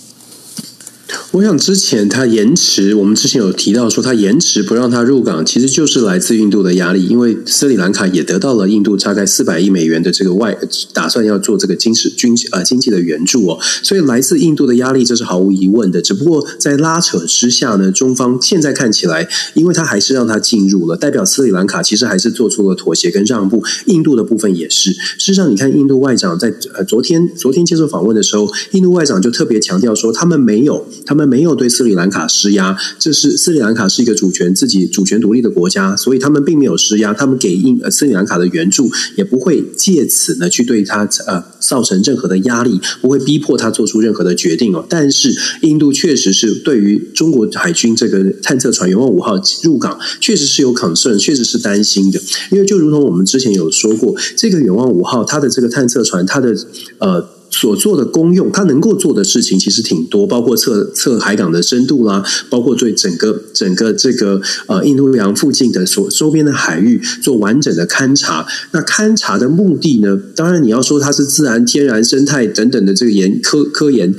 [1.32, 10.56] 我想之前他延迟，我们之前有提到说他延迟不让他入港，其实就是来自印度的压力，因为斯里兰卡也得到了印度大概四百亿美元的这个外
[10.92, 16.02] 打算要做这个军事军呃经济的援助哦，所以来自印度的压力这是毫无疑问的。
[16.02, 24.92] 只不过在拉扯之下呢，中方现在看起来，因为他还是让他进入了，代表斯里兰卡其实还是做出了妥协跟让步，印度的部分也是。
[24.92, 31.30] 事实上，你看印度外长在呃昨天昨天接受访问的时候，印度外长就特别强调说，他们没有他们。
[31.30, 44.84] 没有对斯里兰卡施压，这是斯里兰卡是一个主权自己主权独立的国家，所以他们并没有施压，他们给印呃斯里兰卡的援助也不会借此呢去对他呃造成任何的压力，不会逼迫他做出任何的决定哦。
[44.88, 56.52] 但是印度确实是对于中国海军这个探测船“远望五号”入港，确实是有 concern，确实是担心的，因为就如同我们之前有说过，这个“远望五号”它的这个探测船，它的
[56.98, 57.39] 呃。
[57.50, 68.46] 所做的功用，它能够做的事情其实挺多，包括测测海港的深度啦，包括对整个整个这个呃印度洋附近的所周边的海域做完整的勘察。
[68.70, 74.14] 那勘察的目的呢，当然你要说它是自然、天然、生态等等的这个研科科研，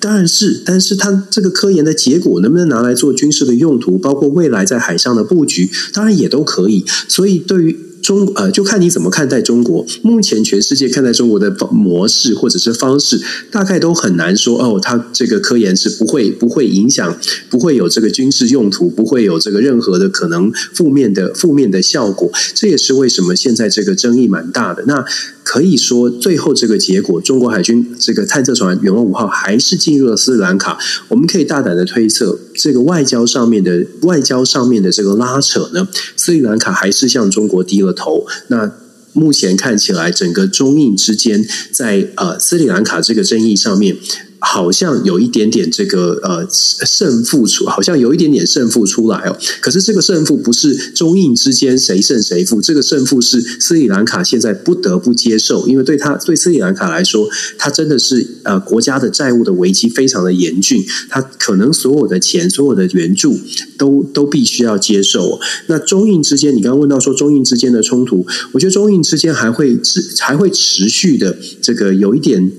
[0.00, 6.84] 当然是，但是它这个科研的结果能不能拿来做军事的用途，包括未来在海上的布局，当然也都可以。
[7.06, 9.86] 所以对于中呃，就看你怎么看待中国。
[10.02, 17.16] 目前全世界看待中国的模式或者是方式，大概都很难说哦，它这个科研是不会不会影响，
[17.48, 22.30] 不会有这个军事用途，不会有这个任何的可能负面的负面的效果。
[22.54, 24.84] 这也是为什么现在这个争议蛮大的。
[24.86, 25.04] 那。
[25.42, 30.78] 可以说，最后这个结果，中国海军这个探测船“远望五号”还是进入了斯里兰卡。
[31.08, 38.26] 我们可以大胆的推测，这个外交上面的外交上面的这个拉扯呢，斯里兰卡还是向中国低了头。
[38.48, 38.72] 那
[39.12, 43.96] 目前看起来，整个中印之间在呃斯里兰卡这个争议上面。
[44.44, 49.38] 好像有一点点这个呃胜负出，好像有一点点胜负出来哦。
[49.60, 63.38] 可是这个胜负不是中印之间谁胜谁负，这个胜负是斯里兰卡现在不得不接受，因为对他对斯里兰卡来说，他真的是呃国家的债务的危机非常的严峻，他可能所有的钱、所有的援助
[63.78, 65.34] 都都必须要接受。
[65.34, 72.50] 哦那中印之间，你刚刚问到说中印之间的冲突，我觉得中印之间还会持还会持续的这个有一点。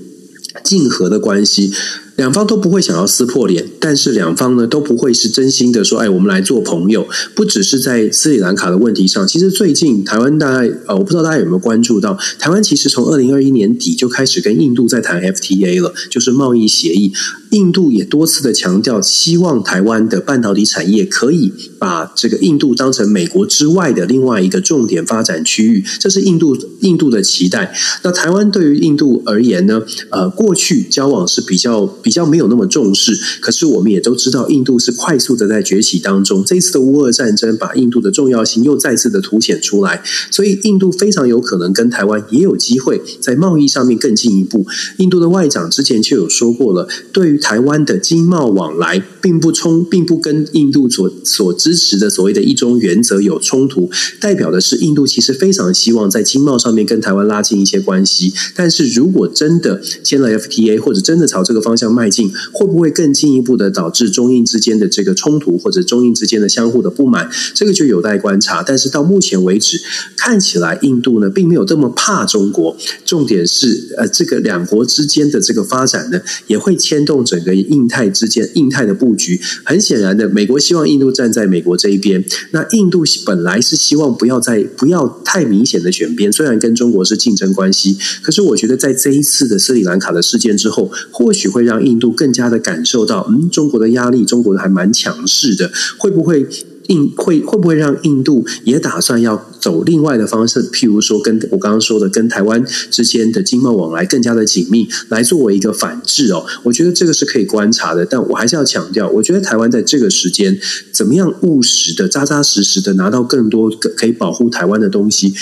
[0.62, 1.72] 竞合的关系。
[2.16, 17.12] 两方都不会想要撕破脸，但是两方呢都不会是真心的说：“哎，我们来做朋友。”不只是在斯里兰卡的问题上，其实最近台湾大概呃，我不知道大家有没有关注到，台湾其实从二零二一年底就开始跟印度在谈 FTA 了，就是贸易协议。
[17.50, 27.74] 印度也多次的强调，希望台湾的半导体产业可以把这个印度当成美国之外的另外一个重点发展区域，这是印度印度的期待。
[28.02, 29.82] 那台湾对于印度而言呢？
[30.10, 31.90] 呃，过去交往是比较。
[32.04, 36.44] 比较没有那么重视，可是我们也都知道，印度是快速的在崛起当中。
[36.44, 44.66] 这一次的乌俄战争把印度的重要性又再次的凸显出来，所以印度非常有可能跟台湾也有机会在贸易上面更进一步。
[44.98, 53.90] 印度的外长之前就有说过了，对于台湾的经贸往来，并不冲，并不跟印度所所支持的所谓的一中原则有冲突，
[54.20, 58.34] 代表的是印度其实非常希望在经贸上面跟台湾拉近一些关系。
[58.54, 67.30] 但是如果真的签了 FTA，或者真的朝这个方向，迈进会不会更进一步的导致中印之间的这个冲突，或者中印之间的相互的不满？
[67.54, 68.62] 这个就有待观察。
[68.62, 69.80] 但是到目前为止，
[70.16, 72.76] 看起来印度呢并没有这么怕中国。
[73.04, 79.40] 重点是，呃，这个两国之间的这个发展呢，也会牵动整个印太之间印太的布局。
[79.64, 82.24] 很显然的，美国希望印度站在美国这一边。
[82.50, 96.46] 那印度本来是希望不要再不要太明显的选边，虽然跟中国是竞争关系，可是我觉得在这一次的斯里兰卡的事件之后，或许会让印度更加的感受到，嗯，中国的压力，中国的还蛮强势的，会不会
[96.88, 100.62] 印会会不会让印度也打算要走另外的方式？
[100.70, 106.44] 譬如说，跟我刚刚说的，跟台湾之间的经贸往来更加的紧密，来作为一个反制哦。
[106.64, 110.58] 我觉得这个是可以观察的，但我还是要强调，我觉得台湾在这个时间
[110.92, 115.32] 怎么样务实的、扎扎实实的拿到更多可以保护台湾的东西。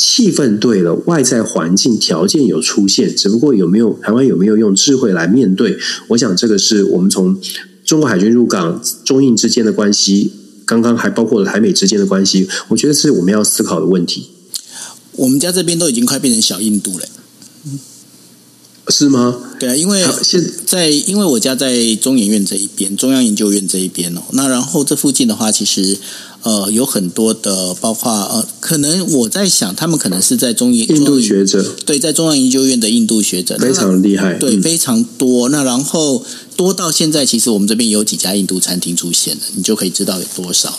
[0.00, 5.76] 气氛对了，外在环境条件有出现，只不过有没有台湾有没有用智慧来面对？
[6.08, 7.38] 我想这个是我们从
[7.84, 10.32] 中国海军入港、中印之间的关系，
[10.64, 14.30] 刚刚还包括了台美之间的关系，我觉得是我们要思考的问题。
[15.12, 17.04] 我们家这边都已经快变成小印度了。
[18.88, 19.36] 是吗？
[19.60, 24.22] 对啊，因为现在因为我家在中研院这一边，中央研究院这一边哦。
[24.32, 25.98] 那然后这附近的话，其实
[26.42, 35.50] 呃有很多的，包括呃，可能我在想，他们可能是在中研印度学者，对，在中央研究院的印度学者非常厉害，对，非常多。
[35.50, 36.24] 那然后
[36.56, 40.78] 多到现在，其实我们这边有几家印度餐厅出现了，你就可以知道有多少了。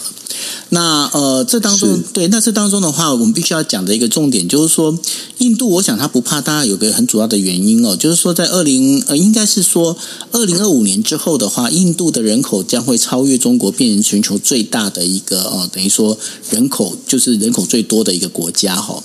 [0.70, 4.98] 那呃，这当中对，那这当中的话，我们必须要讲的一个重点就是说，
[5.39, 8.71] 印度，我想他不怕，大家有个很主要的原因哦，就是说在二零
[9.08, 9.98] 呃，应该是说
[10.32, 16.17] 二零二五年之后的话，印度的人口将会超越中国，变成全球最大的一个呃，等于说
[16.50, 19.02] 人口就是人口最多的一个国家哈、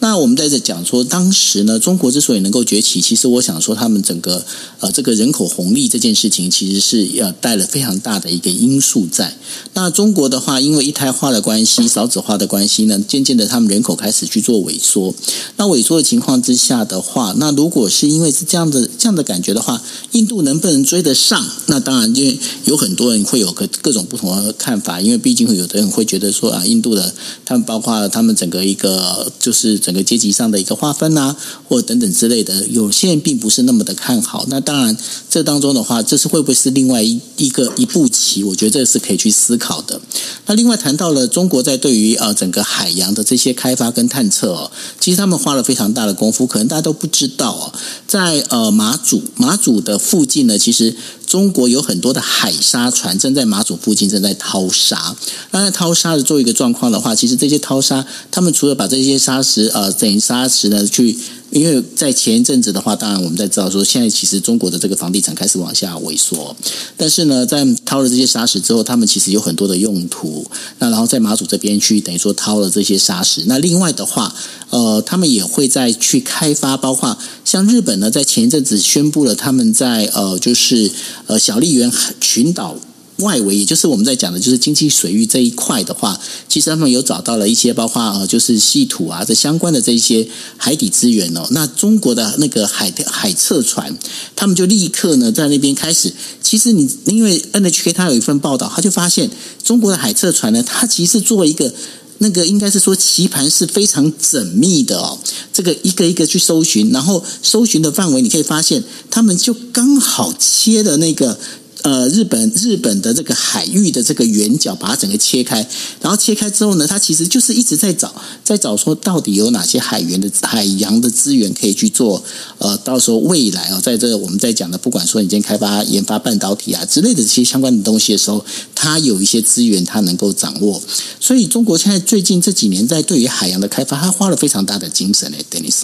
[0.00, 4.44] 那我们在这讲说，当时呢，中国之所以能够崛起，其实我想说，他们整个
[4.80, 9.36] 呃这个人口红利这件事情，其实是要带了非常大的一个因素在。
[9.74, 15.14] 那中国的话，因为一胎化的关系、少子化的关系呢，渐渐的他们人口开始去做萎缩。
[15.56, 21.44] 那萎缩的情况之下的话，那如果是因为是这样的这样的感觉的话，印度能不能追得上？
[21.66, 27.14] 那当然，因为有很多人会有个各种不同的看法，因为毕竟会有的人会觉得说啊，印度的
[27.44, 31.34] 他们包括他们整个一个就是是整个阶级上的一个划分啊，
[31.66, 34.44] 或等等之类的，有些人并不是那么的看好。
[34.48, 34.94] 那当然，
[35.30, 38.44] 这当中的话，这是会不会是另外一一个一步棋？
[38.44, 39.98] 我觉得这是可以去思考的。
[40.44, 47.72] 那另外谈到了中国在对于呃整个海洋的这些开发跟探测哦，其实他们花了非常大的功夫，可能大家都不知道哦，
[48.16, 50.96] 在呃马祖马祖的附近呢，其实
[51.26, 55.14] 中国有很多的海沙船正在马祖附近正在淘沙。
[55.50, 61.14] 那在淘沙的做一个状况的话，其实这些淘沙，他们除了把这些沙石呃整沙石呢去。
[61.50, 66.54] 因为在前一阵子的话，当然我们在知道说，现在其实中国的这个房地产开始往下萎缩。
[66.96, 70.44] 但是呢，在掏了这些沙石之后，他们其实有很多的用途。
[70.78, 73.44] 那然后在马祖这边去等于说掏了这些沙石。
[73.46, 74.34] 那另外的话，
[74.70, 80.90] 呃，他们也会再去开发，包括像日本呢，在前一阵子宣布了他们在呃，就是
[81.26, 81.90] 呃小笠原
[82.20, 82.76] 群岛。
[83.18, 91.46] 外围，也就是我们在讲的，就是经济水域这一块的话，其实他们有找到了一些，包括呃，就是稀土啊这相关的这一些海底资源哦。
[91.50, 93.96] 那中国的那个海海测船，
[94.34, 96.12] 他们就立刻呢在那边开始。
[96.42, 99.30] 其实你因为 NHK 它有一份报道，他就发现
[99.64, 101.72] 中国的海测船呢，它其实做一个
[102.18, 105.18] 那个应该是说棋盘是非常缜密的哦。
[105.52, 111.38] 这个一个一个去搜寻，然后搜寻的范围，你可以发现他们就刚好切的那个。
[111.86, 115.64] 呃，日本日本的这个海域的这个圆角，把它整个切开，
[116.00, 118.12] 然后切开之后呢，它其实就是一直在找，
[118.42, 122.20] 在找说到底有哪些海源的海洋的资源可以去做。
[122.58, 130.82] 呃，到时候未来啊，在这我们在讲的，不管说你今天开发研发半导体啊之类的这些相关的东西的时候，它有一些资源它能够掌握。
[131.20, 135.82] 所以中国现在最近这几年在对于海洋的开发，它花了非常大的精神诶，Dennis。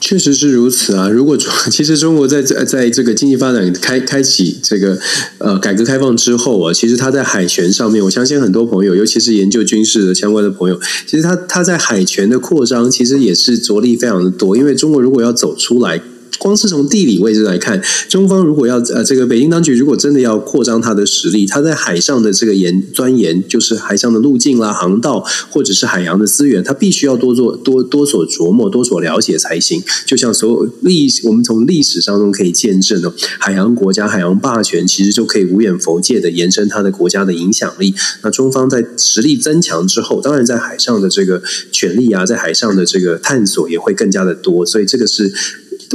[0.00, 1.08] 确实是如此啊！
[1.08, 1.36] 如果
[1.70, 4.98] 其实中国在在在这个经济发展开开启这个
[5.38, 14.56] 呃改革开放之后啊，其实它在海权上面，我相信很多朋友，尤其是研究军事的相关的朋友，其实它它在海权的扩张，其实也是着力非常的多。
[14.56, 16.00] 因为中国如果要走出来。
[16.40, 29.82] 光是从地理位置来看，中方如果要呃，这个北京当局如果真的要扩张它的实力，它在海上的这个研钻研，就是海上的路径啦、航道，或者是海洋的资源，它必须要多做多多所琢磨、多所了解才行。
[30.06, 37.94] 就像所有历，我们从历史当中可以见证的，海洋国家、海洋霸权，其实就可以无远弗届的延伸它的国家的影响力。
[38.22, 44.64] 那中方在实力增强之后，当然在海上的这个权力啊，在海上的这个探索也会更加的多。
[44.64, 45.30] 所以这个是。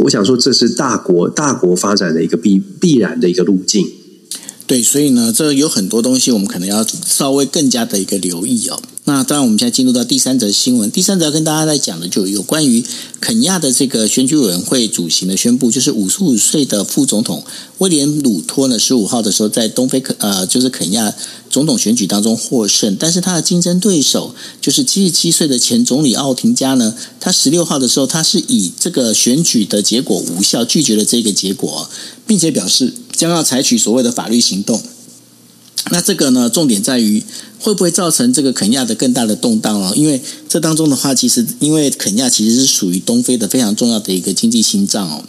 [0.04, 3.88] 我想说，这是大国大国发展的一个必必然的一个路径。
[4.68, 8.82] 对，所以呢，这有很多东西我们可能要稍微更加的一个留意哦。
[9.08, 10.90] 那当然，我们现在进入到第三则新闻。
[10.90, 12.84] 第三则要跟大家来讲的，就有关于
[13.22, 17.44] 肯亚的这个选举委员会主席呢宣布，就是五十五岁的副总统
[17.78, 21.14] 威廉鲁托呢，十五号的时候在东非肯呃，就是肯亚
[21.52, 22.98] 总统选举当中获胜。
[23.00, 31.88] 但是他的竞争对手就是七十七岁的前总理奥廷加呢，他十六号的时候，他是以这个选举的结果无效拒绝了这个结果，
[32.26, 34.82] 并且表示将要采取所谓的法律行动。
[35.92, 37.24] 那这个呢，重点在于
[37.60, 39.94] 会不会造成这个肯亚的更大的动荡哦？
[39.96, 45.24] 因为这当中的话，其实因为肯亚其实是属于东非的非常重要的一个经济心脏哦。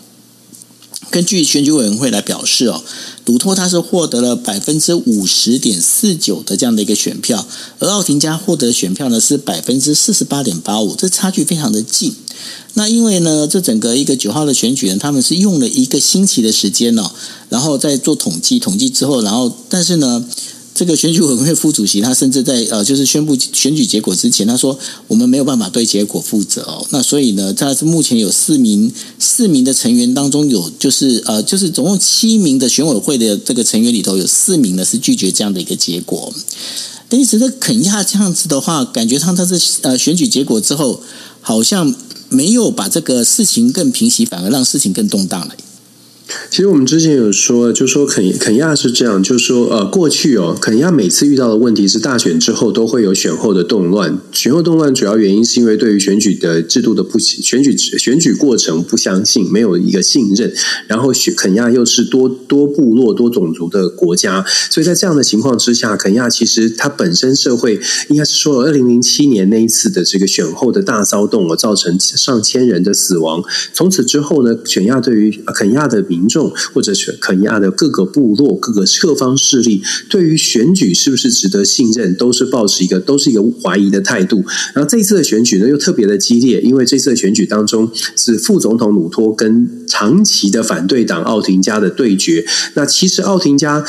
[1.11, 2.83] 根据选举委员会来表示哦，
[3.25, 7.47] 鲁托他是获得了百分之五十点四九的这样的一个选票，
[7.79, 12.15] 而奥廷加获得选票呢是百分之四十八点八五，这差距非常的近。
[12.75, 17.11] 那因为呢，这整个一个九号的选举人，他们是用了一个星期的时间哦，
[17.49, 20.23] 然后再做统计，统计之后，然后但是呢，
[20.77, 26.87] 这个选举委员会副主席他甚至在呃，就是宣布选举结果之前，他说我们没有办法对结果负责哦。
[26.91, 36.31] 那所以呢，他是目前有四名四名的成员当中有就是呃，就是总共七名的选委会的这个成员里头有四名呢是拒绝这样的一个结果。
[37.09, 41.01] 但是这肯亚这样子的话，感觉上他是呃选举结果之后，
[41.41, 41.95] 好像
[42.29, 45.55] 没有把这个事情更平息，反而让事情更动荡了。
[46.51, 60.53] 其实我们之前有说，就说肯肯亚是这样，就说呃，过去哦，肯亚每次遇到的问题是大选之后都会有选后的动乱，选后动乱主要原因是因为对于选举的制度的不选举选举过程不相信，没有一个信任，
[60.87, 84.45] 然后选肯亚又是多多部落多种族的国家，所以在这样的情况之下，肯亚其实它本身社会应该是说，二零零七年那一次的这个选后的大骚动而造成上千人的死亡，从此之后呢，肯亚对于肯亚的民众或者是肯亚的各个部落、各个各方势力，对于选举是不是值得信任，都是抱持一个都是一个怀疑的态度。
[84.75, 92.45] 然后这次的选举呢，又特别的激烈，因为这次的选举当中是副总统鲁托跟长期的反对党奥廷加的对决。
[92.75, 93.85] 那其实奥廷加。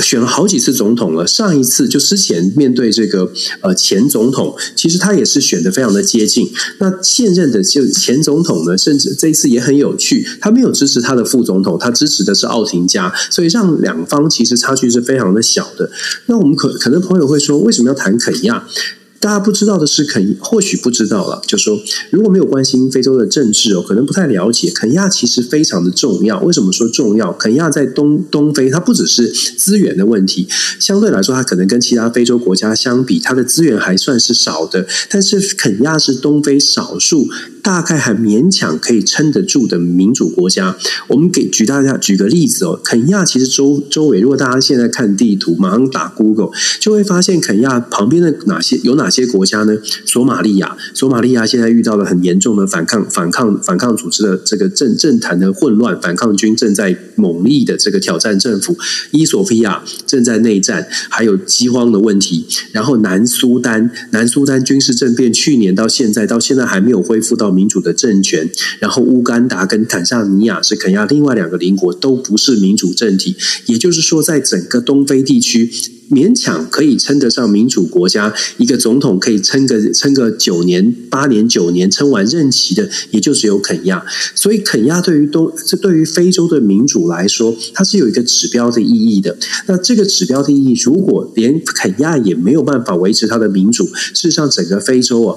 [0.00, 3.30] 选了好几次总统了，上一次就之前面对这个
[3.60, 6.50] 呃前总统，其实他也是选的非常的接近。
[6.78, 15.90] 那现任的就前总统呢，甚至这一次也很有趣，他没有支持他的副总统，他支持的是奥廷加，所以让两方其实差距是非常的小的。
[16.26, 18.66] 那我们可可能朋友会说，为什么要谈肯亚？
[19.20, 26.40] 大家不知道的是，肯或许不知道了，就说如果没有关心非洲的政治哦，可能不太了解肯亚其实非常的重要。
[26.40, 27.30] 为什么说重要？
[27.34, 30.48] 肯亚在东东非，它不只是资源的问题，
[30.78, 34.86] 相对来说，它可能跟其他非洲国家相比，它的资源还算是少的。
[35.10, 37.28] 但是肯亚是东非少数。
[37.62, 42.80] 大概还勉强可以撑得住的民主国家，我们给举大家举个例子哦。
[42.82, 46.48] 肯亚其实周周围，如果大家现在看地图，马上打 Google，
[46.80, 49.76] 就会发现肯亚旁边的哪些有哪些国家呢？
[50.06, 58.74] 索马利亚，索马利亚现在遇到了很严重的反抗、反抗、反抗组织的这个政政坛的混乱，反抗军正在猛力的这个挑战政府。
[59.10, 62.46] 伊索菲亚正在内战，还有饥荒的问题。
[62.72, 67.50] 然后南苏丹，南苏丹军事政变，去年到现在到现在还没有恢复到。
[67.50, 68.48] 民主的政权，
[68.78, 73.34] 然后乌干达跟坦桑尼亚是肯亚另外两个邻国，都不是民主政体。
[73.66, 75.68] 也就是说，在整个东非地区，
[76.10, 84.04] 勉强可以称得上民主国家，一个总统可以撑个撑个九年、八年、九年，撑完任期的，也就只有肯亚。
[84.34, 89.36] 所以，肯亚对于东，这对于非洲的民主来说，它是有一个指标的意义的。
[89.66, 95.36] 那这个指标的意义，如果连肯亚也没有办法维持它的民主，事实上，整个非洲啊。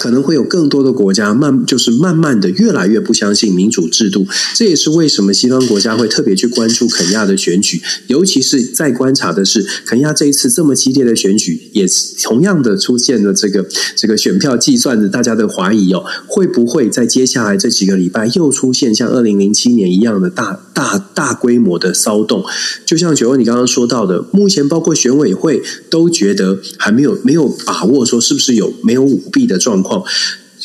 [0.00, 4.26] 可能会有更多的国家慢，就是慢慢的越来越不相信民主制度。
[4.54, 22.42] 这也是为什么西方国家会特别去关注肯亚的选举，尤其是在观察的是肯亚这一次这么激烈的选举，也是同样的出现了这个这个选票计算的大家的怀疑哦，会不会在接下来这几个礼拜又出现像二零零七年一样的大大大规模的骚动？
[22.86, 29.89] 就像九欧你刚刚说到的，目前包括选委会都觉得还没有没有把握说是不是有没有舞弊的状况。
[29.90, 30.04] 哦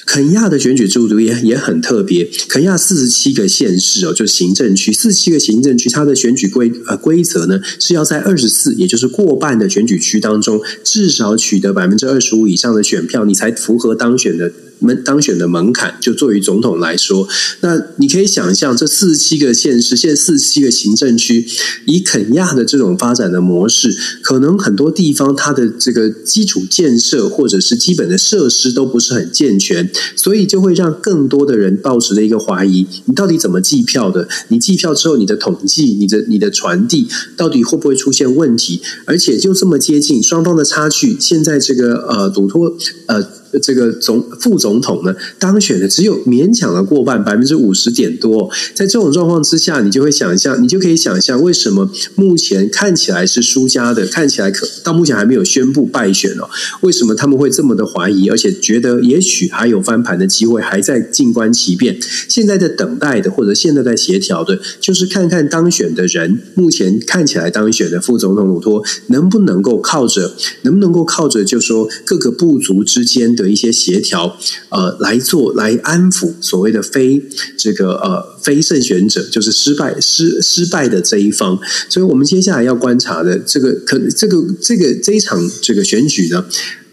[0.05, 2.29] 肯亚的选举制度也也很特别。
[2.47, 14.51] 肯亚四十七个县市哦，就是行政区，四十七个行政区，它的选举规呃规则呢，是要在二十四，也就是过半的选举区当中，至少取得百分之二十五以上的选票，你才符合当选的。
[14.79, 17.27] 门当选的门槛，就作为总统来说，
[17.61, 21.45] 那你可以想象，这四十七个县市，现在四十七个行政区，
[21.85, 34.27] 以肯亚的这种发展的模式，可能很多地方它的这个基础建设或者是基本的设施都不是很健全，所以就会让更多的人抱持了一个怀疑：你到底怎么计票的？
[34.49, 37.07] 你计票之后，你的统计、你的你的传递，
[37.37, 38.81] 到底会不会出现问题？
[39.05, 42.75] 而且就这么接近，双方的差距，现在这个呃，鲁托
[43.07, 43.34] 呃。
[43.59, 48.49] 这个总副总统呢，当选的只有勉强的过半，百分之五十点多。
[48.73, 56.49] 在这种状况之下，你就会想象，你就可以想象，为什么目前看起来是输家的，看起来可到目前还没有宣布败选哦？
[56.81, 61.97] 为什么他们会这么的怀疑，而且觉得也许还有翻盘的机会，还在静观其变？
[62.27, 73.44] 现在的等待的，或者现在在协调的，就是看看当选的人，目前看起来当选的副总统鲁托，能不能够靠着，能不能够靠着，就说各个部族之间的。
[73.49, 74.37] 一些协调，
[74.69, 77.21] 呃，来做来安抚所谓的非
[77.57, 81.59] 这个呃非胜选者，就是失败失失败的这一方。
[81.89, 86.45] 所以，我们接下来要观察的这个可这个这个这一场这个选举呢，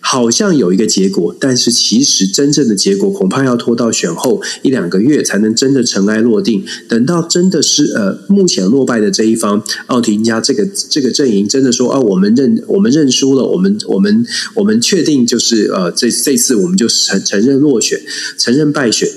[0.04, 6.64] 好像有一个结果，但是其实真正的结果恐怕要拖到选后一两个月才能真的尘埃落定。
[6.88, 17.98] 等到真的是呃目前落败的这一方奥提尼加这个这个阵营真的说啊，我们认我们认输了，我们我们我们确定就是呃这这次我们就承承认落选，
[18.36, 19.08] 承认败选。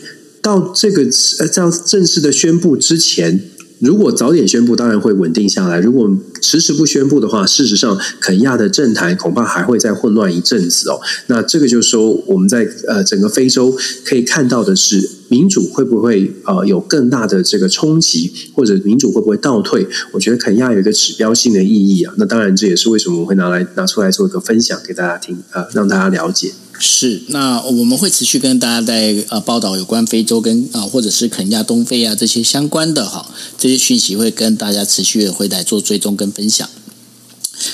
[0.42, 1.02] 到这个
[1.40, 3.50] 呃到正式的宣布之前。
[3.80, 6.10] 如果早点宣布，当然会稳定下来；如果
[6.42, 11.00] 迟迟不宣布的话，事实上肯亚的政坛恐怕还会再混乱一阵子哦。
[11.28, 19.88] 那这个就是说，我们在呃整个非洲可以看到的是，民主会不会呃有更大的这个冲击，或者民主会不会倒退？
[20.14, 22.14] 我觉得肯亚有一个指标性的意义啊。
[22.18, 26.52] 那当然，这也是为什么我会拿来拿出来做一个分享给大家听啊、呃，让大家了解。
[26.78, 36.70] 是，那我们会持续跟大家在呃报道有关非洲跟啊、或者是肯亚、东非啊这些相关的哈这些讯息，会跟大家持续的会来做追踪跟分享。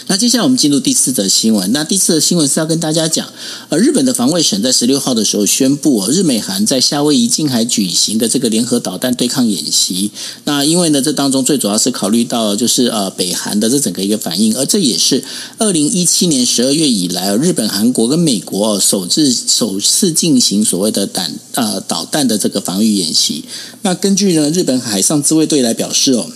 [0.07, 1.71] 那接下来我们进入第四则新闻。
[1.71, 3.27] 那第四则新闻是要跟大家讲，
[3.69, 10.11] 呃，日本的防卫省在十六号的时候宣布，日美韩在夏威夷近海举行的这个联合导弹对抗演习。
[10.43, 15.23] 那因为呢，这当中最主要是考虑到就是呃北韩的这整个一个反应，而这也是
[15.57, 23.43] 二零一七年十二月以来，日本、韩国跟美国首次首次进行所谓的弹呃导弹的这个防御演习。
[23.81, 26.27] 那根据呢日本海上自卫队来表示哦，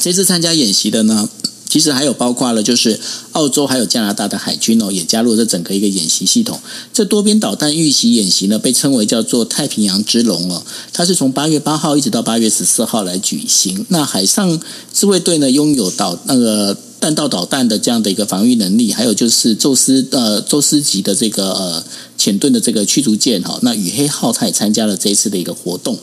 [0.00, 1.28] 这次参加演习的呢。
[1.74, 3.00] 其实还有包括了，就是
[3.32, 6.56] 澳洲还有加拿大的海军哦，也加入这整个一个演习系统。
[6.92, 10.62] 这多边导弹预习演习呢，被称为叫做“太平洋之龙”哦。
[10.92, 13.84] 它是从八月八号一直到八月十四号来举行。
[13.88, 14.60] 那海上
[14.92, 16.78] 自卫队呢，拥有导那个。
[17.04, 21.84] 弹道导弹的这样的一个防御能力，还有就是宙斯呃宙斯级的这个呃
[22.16, 25.98] 潜盾的这个驱逐舰哈，那雨黑号它也参加了这一次的一个活动。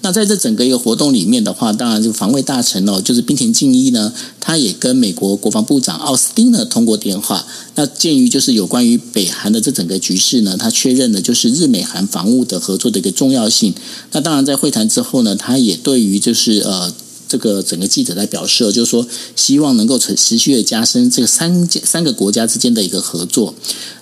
[0.00, 7.46] 那在这整个一个活动里面的话，当然这个防卫大臣哦，就是滨田靖一呢，他也跟美国国防部长奥斯汀呢通过电话。
[7.76, 13.72] 那鉴于就是有关于北韩的这整个局势呢，他确认了就是日美韩防务的合作的一个重要性。
[14.10, 16.92] 那当然在会谈之后呢，他也对于就是呃。
[17.30, 19.06] 这个整个记者来表示，就是说
[19.36, 23.54] 希望能够持持续的加深这个三三个国家之间的一个合作。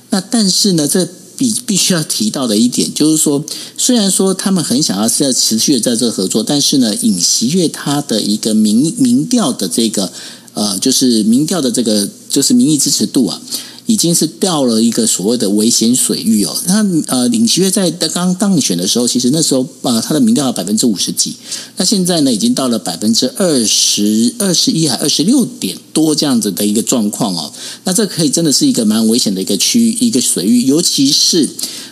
[0.09, 1.07] 那但是呢，这
[1.37, 3.45] 必必须要提到的一点就是说，
[3.77, 10.11] 虽然说他们很想要是要持续的在这合作，但是呢，尹锡悦他的一个民民调的这个
[10.55, 13.41] 呃，就是民调的这个就是民意支持度啊。
[13.89, 16.55] 已经是掉了一个所谓的危险水域哦。
[16.67, 21.35] 那呃，尹锡悦在刚当选的时候，其实那时候呃，他的民调有百分之五十几。
[21.79, 27.51] 那现在呢，已经到了百分之二十二十一还二十六点多这样子的一个状况哦。
[27.85, 31.49] 那这可以真的是一个蛮危险的一个区域一个水域，尤其是。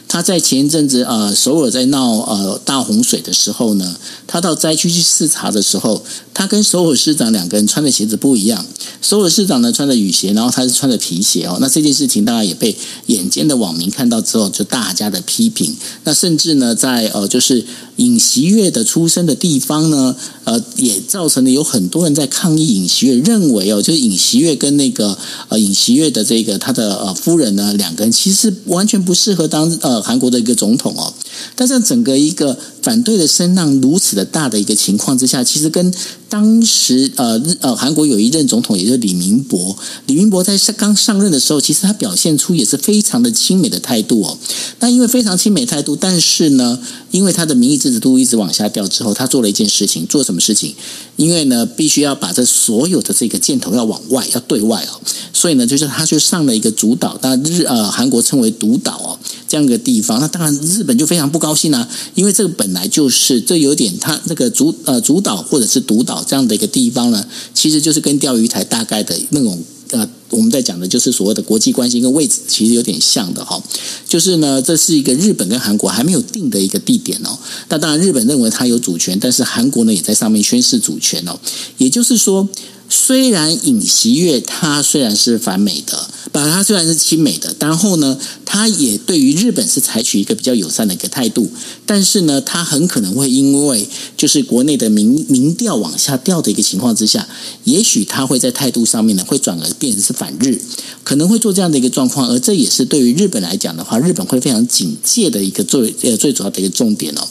[0.09, 3.97] 他在前一阵子，呃，首尔在闹呃大洪水的时候呢，
[4.27, 6.03] 他到灾区去视察的时候，
[6.33, 8.65] 他跟首尔市长两个人穿的鞋子不一样。
[9.03, 11.59] 首尔市长呢穿着雨鞋，然后他是穿着皮鞋哦。
[11.61, 12.77] 那这件事情大家也被
[13.07, 15.77] 眼尖的网民看到之后，就大家的批评。
[16.05, 17.65] 那甚至呢，在呃就是
[17.97, 25.19] 尹锡悦的出生的地方呢，呃，也造成了有很多人在抗议尹锡悦，认为哦，就是尹锡悦跟那个
[25.49, 30.07] 呃尹锡悦的这个他的呃夫人呢，两个人其实完全不适合当呃。
[30.07, 31.13] 韩国的一个总统哦，
[31.57, 35.93] 但是整个一个反对的声浪如此的大的一个情况之下，其实跟
[36.29, 44.37] 当时呃日呃韩国有一任总统，也就是李明博，李明博在上刚上任的时候，其实他表现出也是非常的亲美的态度哦。
[44.81, 46.79] 那因为非常亲美态度，但是呢，
[47.11, 50.75] 因为他的民意支持度一直往下掉之后，他做了一件事情，做什么事情？
[51.17, 55.01] 因为呢，必须要把这所有的这个箭头要往外，要对外哦，
[55.33, 59.19] 所以呢，就是他就上了一个主岛，那日呃韩国称为独岛哦。
[59.49, 73.63] 这样一个地方，那当然日本就非常不高兴啊，因为这个本来就是这有点他那个主呃主岛或者是独岛这样的一个地方呢，其实就是跟钓鱼台大概的那种呃我们在讲的就是所谓的国际关系跟位置其实有点像的哈，
[74.09, 77.39] 就是呢这是一个日本跟韩国还没有定的一个地点哦，
[77.69, 81.39] 那当然日本认为它有主权，但是韩国呢也在上面宣示主权哦，
[81.79, 82.49] 也就是说。
[82.89, 91.51] 虽然尹锡悦他虽然是反美的，把他虽然是亲美的，然后呢，他也对于日本是采取一个比较友善的一个态度，
[91.85, 97.29] 但是呢，他很可能会因为就是国内的民民调往下掉的一个情况之下，
[97.65, 100.61] 也许他会在态度上面呢会转而变成是反日，
[101.03, 107.27] 可能会做这样的一个状况，而这也是对于日本来讲的话，日本会非常警戒的一个最呃最主要的一个重点哦。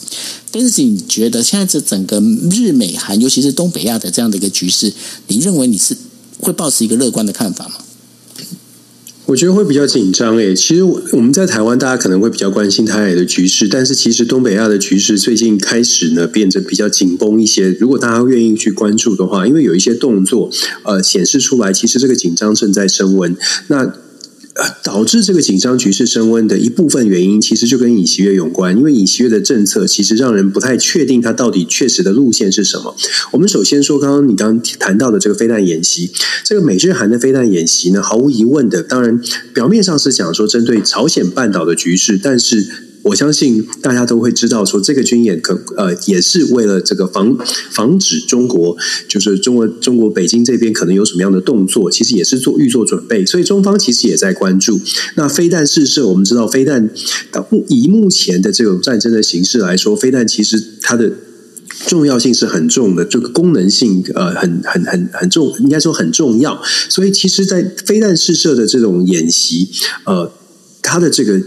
[0.58, 2.18] 但是你觉得现在这整个
[2.50, 4.90] 日美韩，尤其是东北亚的这样的一个局势，
[5.28, 5.94] 你认为你是
[6.40, 7.74] 会抱持一个乐观的看法吗？
[9.26, 10.54] 我觉得会比较紧张诶。
[10.54, 17.72] 其实我们在台湾，大家可能会比较关心台海的局势，但是其实东北亚的局势最近开始呢，变得比较紧绷一些。
[17.72, 20.50] 如果大家愿意去关注的话，因为有一些动作，
[20.84, 23.36] 呃，显示出来，其实这个紧张正在升温。
[23.66, 23.92] 那
[24.82, 28.76] 导致这个紧张局势升温的一部分原因，其实就跟尹锡悦有关。
[28.76, 32.96] 因为尹锡悦的政策其实让人不太确定他到底确实的路线是什么。
[33.32, 36.10] 我们首先说，刚刚你刚谈到的这个飞弹演习，
[36.44, 39.20] 这个美日韩的飞弹演习呢，毫无疑问的，当然
[39.52, 42.85] 表面上是讲说针对朝鲜半岛的局势，但是。
[43.06, 47.38] 我相信大家都会知道，说这个军演可呃也是为了这个防
[47.70, 48.76] 防止中国，
[49.08, 54.80] 就是中国中国北京这边可能有什么样的动作，其实也是做预做准备，所以中方其实也在关注。
[55.14, 56.90] 那飞弹试射，我们知道飞弹
[57.68, 61.12] 以目前的这种战争的形式来说，飞弹其实它的
[61.86, 66.60] 重要性是很重的，这个功能性呃很很很很重，应该说很重要。
[66.88, 69.68] 所以其实，在飞弹试射的这种演习，
[70.04, 70.32] 呃，
[70.82, 71.40] 它的这个。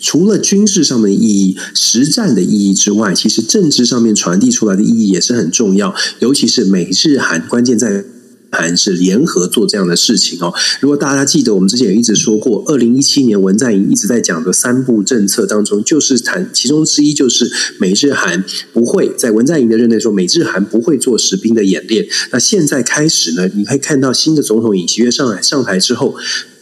[0.00, 5.94] 除了军事上面的意义、实战的意义之外，其实政治上面传递出来的意义也是很重要。
[6.20, 8.04] 尤其是美日韩，关键在
[8.50, 10.52] 韩是联合做这样的事情哦。
[10.80, 17.48] 如果大家记得，我们之前也一直说过，二零一七年文在寅一直在讲的三部政策当中，就是谈其中之一就是
[17.78, 22.08] 美日韩不会在文在寅的任内说美日韩不会做实兵的演练。
[22.32, 26.16] 那现在开始呢，你可以看到新的总统尹锡悦上来上台之后。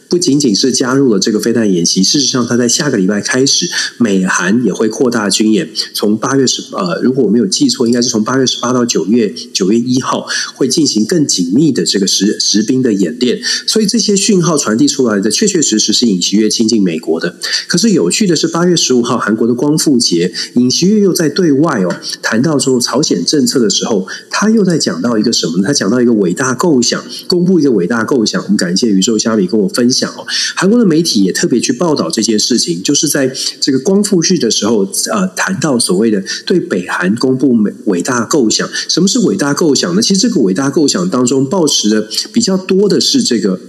[0.09, 5.69] 不仅仅是加入了这个飞弹演习，事实上，他在下个礼拜开始，美韩也会扩大军演。
[5.93, 13.39] 从八月十呃，如果我没有记错，应该是从八月十八到九月九月一号，会进行更紧密的这个实实兵的演练。
[13.67, 17.35] 所以这些讯号传递出来的，确确实实是尹锡悦亲近美国的。
[17.67, 25.67] 可是有趣的是，八月十五号，韩国的光复节，尹锡悦又在对外哦谈到说朝鲜政策的时候，他又在讲到一个什么呢？
[25.67, 28.41] 他讲到一个伟大构想，公布一个伟大构想。
[28.41, 29.98] 我们感谢宇宙虾米跟我分享。
[29.99, 30.25] 讲哦，
[30.55, 38.67] 韩国的媒体也特别去报道这件事情，就是在这个光复日的时候，呃，谈到所谓的对北韩公布美伟大构想。
[38.87, 40.01] 什么是伟大构想呢？
[40.01, 43.59] 其实这个伟大构想当中，抱持的比较多的是这个。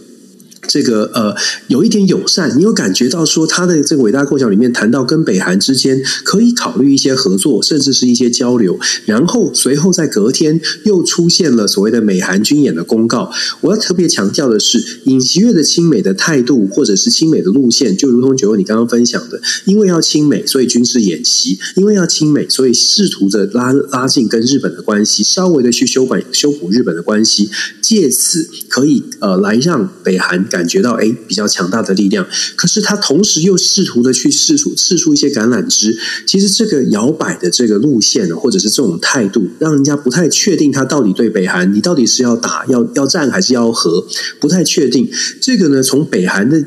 [0.71, 1.35] 这个呃，
[1.67, 8.79] 有一点友善，你有感觉到说他的这个伟大构想里面谈到跟北韩之间可以考虑一些合作，甚至是一些交流。
[9.05, 13.33] 然后随后在隔天又出现了所谓的美韩军演的公告。
[13.63, 27.51] 我要特别强调的是，尹锡悦的亲美的态度或者是亲美的路线，就如同九欧你刚刚分享的，因为要亲美，所以军事演习；因为要亲美，所以试图着拉拉近跟日本的关系，稍微的去修改修补日本的关系，
[27.83, 30.60] 借此可以呃来让北韩感。
[30.61, 35.97] 感觉到哎，比较强大的力量，可是他同时又试图的去试出试出一些橄榄枝。
[36.27, 44.07] 其实这个摇摆的这个路线，或者是这种态度，让人家不太确定他到底对北韩，你到底是要打、要要战还是要和，
[44.39, 45.09] 不太确定。
[45.41, 46.63] 这个呢，从北韩的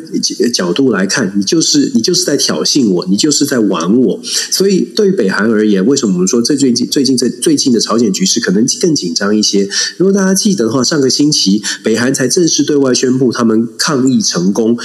[0.52, 4.20] 角度来看，你就是你就是在挑衅我，你就是在玩我。
[4.24, 9.70] 所以对北韩而言，为什么我们说这最近最近这最近的朝鲜局势可能更紧张一些？
[9.98, 13.70] 如果大家记得的话，上个星期北韩才正式对外宣布他们。
[13.78, 14.78] 抗议成功。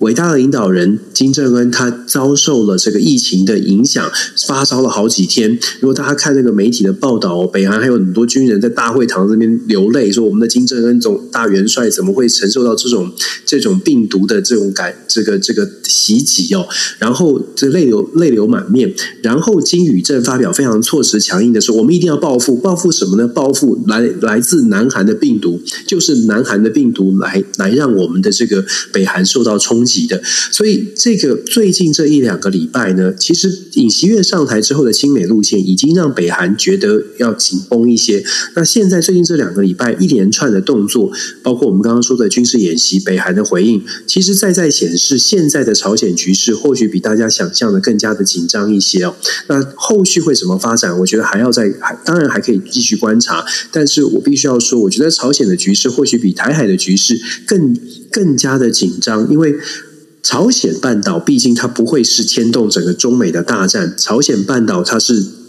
[0.00, 4.10] 伟大的领导人金正恩，他遭受了这个疫情的影响，
[4.46, 5.58] 发烧了好几天。
[5.80, 13.12] 如果大家看那个媒体的报道，北韩还有很多军人在大会堂这边流泪，说我们的金正恩总大元帅怎么会承受到这种
[13.44, 16.66] 这种病毒的这种感这个这个袭击哦？
[16.98, 18.94] 然后这泪流泪流满面。
[19.22, 23.28] 然后金宇镇发表非常措辞强硬的说：“我们一定要报复，报复什么呢？
[23.28, 30.22] 报复来来自南韩的病毒，就是南韩的病毒来来让我们的这个北韩受到冲击。”的，
[30.52, 38.24] 所以这个最近这一两个礼拜呢，其实尹锡悦上台之后的亲美路线已经让北韩觉得要紧绷一些。
[38.54, 41.10] 那现在最近这两个礼拜一连串的动作，
[41.42, 49.16] 包括我们刚刚说的军事演习、北韩的回应，其实在在显示现在的朝鲜局势或许比大家想象的更加的紧张一些哦。
[49.48, 50.98] 那后续会怎么发展？
[51.00, 57.76] 我觉得还要再还当然还可以继续观察，但是我必须要说，我觉得朝鲜的局势或许比台海的局势更
[58.10, 59.56] 更加的紧张，因为。
[60.22, 65.39] 朝鲜半岛毕竟它不会是牵动整个中美的大战，朝鲜半岛它是。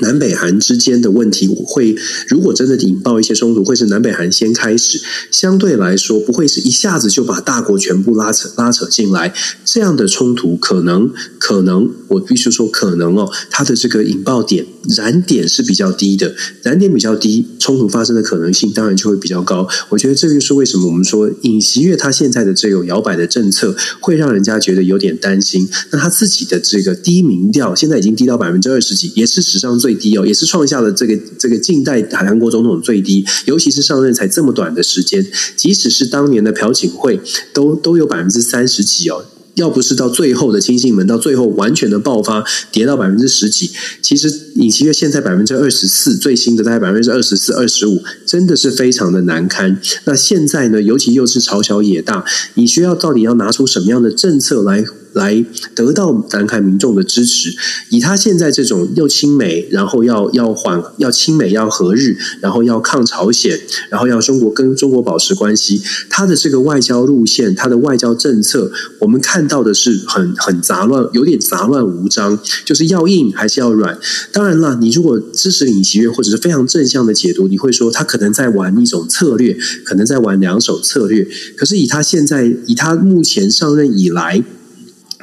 [0.00, 1.94] 南北韩之间的问题会，
[2.26, 5.00] 如果真的引爆一些冲突，会是南北韩先开始。
[5.30, 9.32] 相对来说，不会是一下子就把大国全部拉扯拉扯进来。
[9.64, 14.66] 这样的冲突可能可能，我必须说可能哦，它的这个引爆点
[14.96, 19.68] 燃点是比较低的，燃点比较低，冲突发生的可能性当然就会比较高。
[19.90, 25.68] 我觉得这就是为什么我们说尹锡悦他现在的这种摇摆的政策，会让人家觉得有点担心。
[25.92, 29.78] 那他自己的这个低民调，现在已经低到百分之二十几，也是史上。
[29.84, 35.26] 最低哦，也是创下了这个这个近代韩国总统最低，尤其是上任才这么短的时间，
[35.56, 37.20] 即使是当年的朴槿惠，
[37.52, 39.26] 都都有百分之三十几哦。
[39.56, 43.70] 要不是到最后的亲信门，到最后完全的爆发，跌到百分之十几，
[44.00, 49.78] 其实尹锡悦现在百分之二十四，最新的大概百分之二十四、二十五，真的是非常的难堪。
[50.06, 52.24] 那现在呢，尤其又是朝小野大，
[52.54, 54.82] 尹锡悦到底要拿出什么样的政策来？
[55.14, 55.44] 来
[55.74, 57.54] 得到南韩民众的支持，
[57.88, 63.58] 以他现在这种又亲美，然后要要缓要亲美要和日，然后要抗朝鲜，
[63.88, 73.96] 然后要中国跟中国保持关系，他的这个外交路线，他的外交政策，我们看到的是很很杂乱，有点杂乱无章，就是要硬还是要软？
[74.32, 81.26] 当然了，你如果支持尹锡悦或者是非常正向的解读，你会说他可能在玩一种策略，可能在玩两手策略。
[81.56, 84.42] 可是以他现在，以他目前上任以来。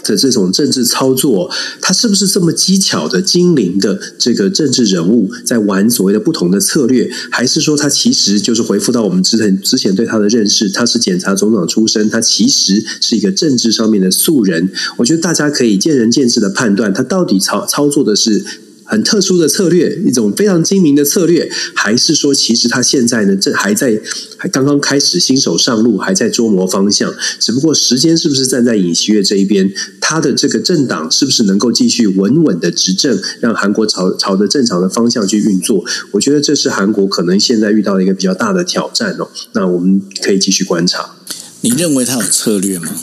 [0.03, 1.49] 的这种政治操作，
[1.81, 14.69] 他是不是这么机巧的、精灵的这个政治人物，在玩所谓的不同的策略，还是说他其实就是回复到我们之前之前对他的认识，他是检察总长出身，他其实是一个政治上面的素人？
[14.97, 18.43] 我觉得大家可以见仁见智的判断，他到底操操作的是。
[18.91, 23.97] 很特殊的策略，一种非常精明的策略，还是说，其实他现在呢，这还在
[24.35, 27.13] 还刚刚开始新手上路，还在琢磨方向。
[27.39, 29.71] 只不过时间是不是站在尹锡悦这一边？
[30.01, 35.85] 他的这个政党是不是能够继续稳稳的执政，让韩国朝朝着正常的方向去运作？
[36.11, 39.29] 我觉得这是韩国可能现在遇到的一个比较大的挑战哦。
[39.53, 41.15] 那我们可以继续观察。
[41.61, 42.93] 你认为他有策略吗？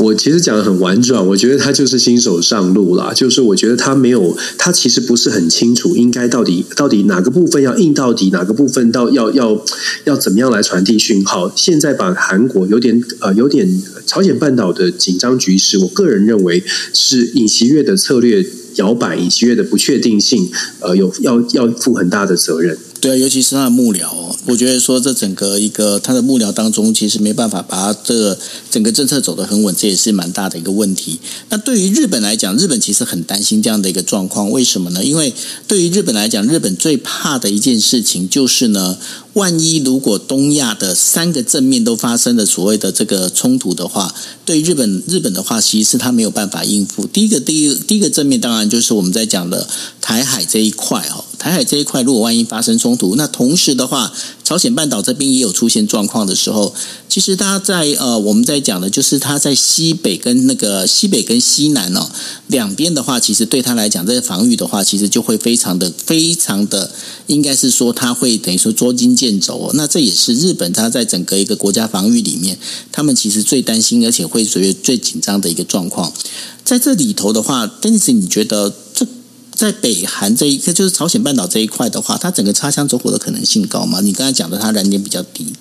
[0.00, 3.12] 我其实讲得很婉转，我觉得他就是新手上路啦。
[3.14, 9.62] 就是我觉得他没有，他其实不是很清楚应该到底到底哪个部分要硬到底，哪个部分到要要
[10.04, 11.52] 要怎么样来传递讯号。
[11.54, 18.42] 现在把韩国有点呃有点朝鲜半岛的紧张局势，我个人认为是尹锡悦的策略
[18.76, 20.48] 摇摆，尹锡悦的不确定性，
[20.80, 22.78] 呃，有要要负很大的责任。
[23.00, 28.38] 对啊，尤其是他的幕僚哦，我觉得说这整个一个他的幕僚当中，其实没办法把他这
[28.70, 31.18] 整个政策走得很稳，这也是蛮大的一个问题。
[31.48, 35.02] 那对于日本来讲，日本其实很担心这样的一个状况，为什么呢？
[35.02, 35.32] 因为
[35.66, 38.98] 对于日本来讲，日本最怕的一件事情就是呢，
[39.34, 44.12] 万一如果东亚的三个正面都发生了所谓的这个冲突的话，
[44.44, 47.06] 对日本日本的话，其实是他没有办法应付。
[47.06, 49.68] 第一个，第一第一个正面当然就是我们在讲的
[50.00, 51.24] 台海这一块哦。
[51.38, 54.12] 台海这一块，如果万一发生冲突，那同时的话，
[54.44, 56.74] 朝鲜半岛这边也有出现状况的时候，
[57.08, 62.10] 其实他在呃，我们在讲的就是他在西北跟那个西北跟西南哦
[62.48, 66.92] 两边的话，其实对他来讲，这个防御的话，其实就会非常的非常的，
[67.28, 69.70] 应该是说他会等于说捉襟见走。
[69.74, 72.58] 那这也是日本它在整个一个国家防御里面，
[72.90, 76.10] 他们其实最担心而且会属于最紧张的一个状况。
[76.64, 79.06] 在这里头的话邓子你觉得这？
[79.52, 84.00] 在北韩这一个，就是朝鲜半岛这一块的话，它整个擦枪走火的可能性高吗？
[84.00, 85.52] 你刚才讲的，它燃点比较低。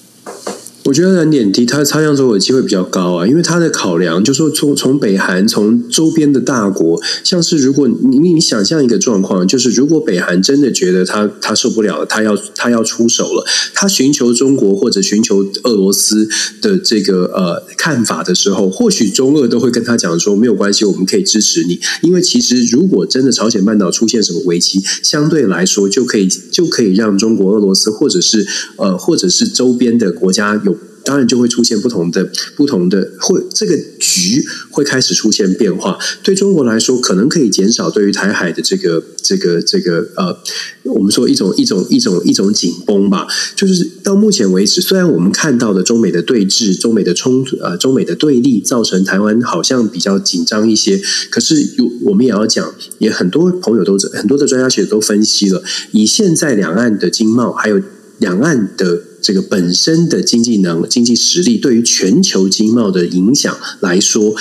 [0.90, 16.28] 我觉得难点低，它擦枪走火的机会比较高啊，因为它的考量就是说，从从北韩，从周边的大国，像是如果你你想象一个状况，就是如果北韩真的觉得他他受不了了，他要他要出手了，他寻求中国或者寻求俄罗斯
[16.60, 30.79] 的这个呃看法的时候，或许中俄都会跟他讲说，没有关系，我们可以支持你，因为其实如果真的朝鲜半岛出现什么危机，相对来说就可以就可以让中国、俄罗斯或者是呃或者是周边的国家有。
[31.10, 35.98] 当然就会出现不同的、不同的，会这个局会开始出现变化。
[36.22, 40.38] 对中国来说，可能可以减少对于台海的这个、这个、这个呃，
[40.84, 43.26] 我们说一种、一种、一种、一种紧绷吧。
[43.56, 51.02] 就是到目前为止，虽然我们看到的中美的对峙、中美的冲突、呃，中美的对立，造成台湾好像比较紧张一些。
[51.32, 57.82] 可是有我们也要讲，也很多朋友都很多的专家学者都分析了，以现在两岸的经贸还有
[58.20, 59.09] 两岸的。
[59.22, 64.36] 这个本身的经济能、经济实力对于全球经贸的影响来说。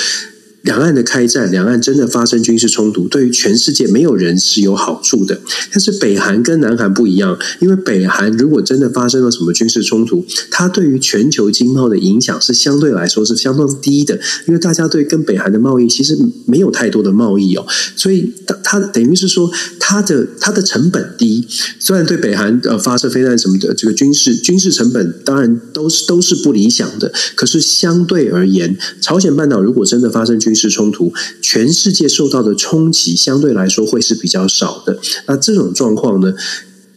[0.63, 5.41] 两岸的开战，两岸真的发生军事冲突，对于全世界没有人是有好处的。
[5.73, 17.65] 但是北韩跟南韩不一样，因为北韩如果真的发生了什么军事冲突，它对于全球经贸的影响是相对来说是相当低的，因为大家对跟北韩的贸易其实没有太多的贸易哦，
[17.97, 21.47] 所以它它等于是说它的它的成本低，
[21.79, 34.99] 虽然对北韩呃发射飞弹什么的这个军事军事成本当然都是都是不理想的，可是相对而言，朝鲜半岛如果真的发生军军事冲突，全世界受到的冲击相对来说会是比较少的。
[35.27, 36.33] 那这种状况呢，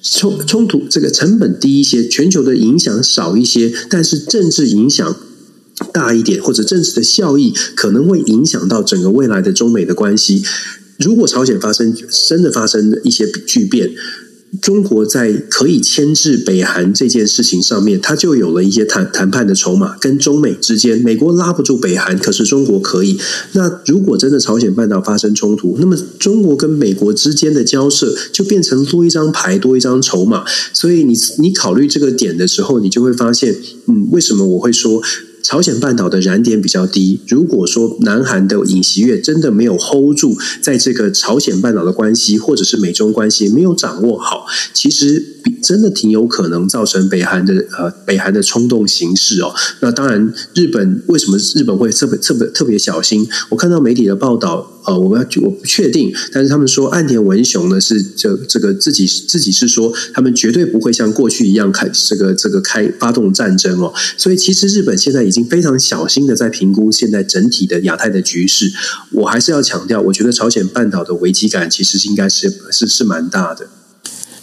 [0.01, 5.15] 冲冲突这个成本低一些，全球的影响少一些，但是政治影响
[5.91, 10.41] 大一点，或者政治的效益可能会影响到整个未来的中美的关系。
[10.99, 11.93] 如果朝鲜发生
[12.29, 13.91] 真的发生一些巨变。
[14.59, 19.95] 中国在可以牵制北韩这件事情上面，它就有了一些谈谈判的筹码。
[19.97, 23.17] 跟中美之间，美国拉不住北韩，可是中国可以。
[23.53, 30.43] 那如果真的朝鲜半岛发生冲突，那么中国跟美国之间的交涉就变成多一张牌，多一张筹码。
[30.73, 33.55] 所以你你考虑这个点的时候，你就会发现，
[33.87, 35.01] 嗯，为什么我会说？
[35.43, 37.21] 朝鲜半岛的燃点比较低。
[37.27, 45.23] 如果说南韩的尹锡悦真的没有 hold 住，在这个朝鲜半岛的关系，或者是美中关系没有掌握好，其实
[45.63, 49.53] 真的挺有可能造成北韩的呃北韩的冲动行事哦。
[49.79, 53.27] 那当然，日本为什么日本会特别特别特别小心？
[53.49, 54.80] 我看到媒体的报道。
[54.85, 63.93] 呃，我们我不确定，但是他们说岸田文雄呢是这这个自己自己是说，他们绝对不会像过去一样开这个这个开发动战争哦。
[64.17, 68.71] 所以其实日本现在已经非常小心的在评估现在整体的亚太的局势。
[69.11, 73.67] 我还是要强调，我觉得朝鲜半岛的危机感其实应该是是是蛮大的。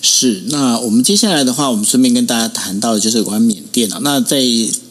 [0.00, 3.98] 是，那我们接下来的话，我们顺便跟大家谈到的就是有关缅甸啊。
[4.02, 4.40] 那在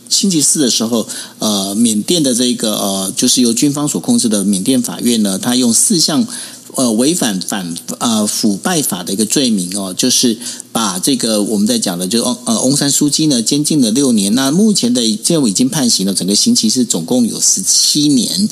[0.09, 1.07] 星期四的时候，
[1.39, 6.25] 呃，缅甸的这个呃，就是由军方所控制的缅甸法院呢，他用四项
[6.75, 10.37] 呃违反反呃腐败法的一个罪名哦，就是。
[10.77, 18.47] 把这个我们在讲的就呃翁山书记呢监禁了六年，那目前的就已经判刑了，整个刑期是总共有十七年。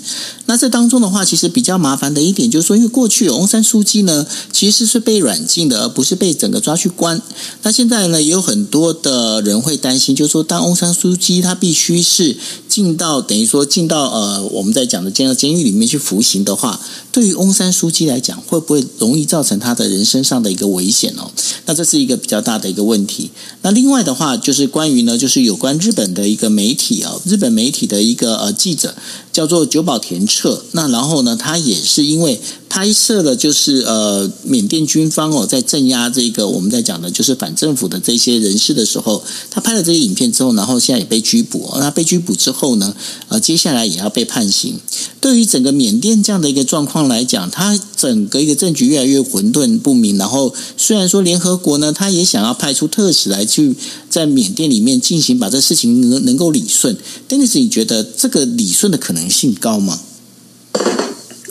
[0.48, 7.22] 那这当中的话，其实比较麻烦的一点就是说，因为过去翁山书记呢其实是被软禁的，而不是被整个抓去关。
[7.62, 12.36] 那现在呢，也有很多的人会担心，就是说，当翁山书记他必须是
[12.68, 21.30] 进到等于说进到呃我们在讲的监监狱里面去服刑的话，对于翁山书记来讲，会不会容易造成他的人身上的一个危险哦？
[21.68, 22.15] 那这是一个。
[22.16, 23.32] 比较大的一个问题。
[23.62, 28.96] 那另外的话，就是关于呢，就是有关日本的一个媒体啊，日本媒体的一个呃记者
[29.36, 30.64] 叫做久保田彻。
[30.72, 39.22] 那然后呢，他也是因为拍摄了，就是呃缅甸军方哦在镇压这个我们在讲的就是反政府的这些人士的时候，
[39.52, 41.70] 他拍了这些影片之后，然后现在也被拘捕。
[41.82, 42.96] 那被拘捕之后呢，
[43.28, 44.80] 呃，接下来也要被判刑。
[45.20, 50.18] 对于整个缅甸这样的一个状况来讲，它整个一个政局越来越混沌不明。
[50.18, 53.76] 然后虽然说联合国呢，他也想要派出特使来去
[54.10, 56.96] 在缅甸里面进行把这事情能能够理顺，
[57.28, 60.00] 但是你觉得这个理顺的可能性高吗？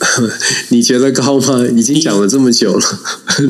[0.71, 1.65] 你觉得高吗？
[1.77, 3.01] 已经讲了这么久了，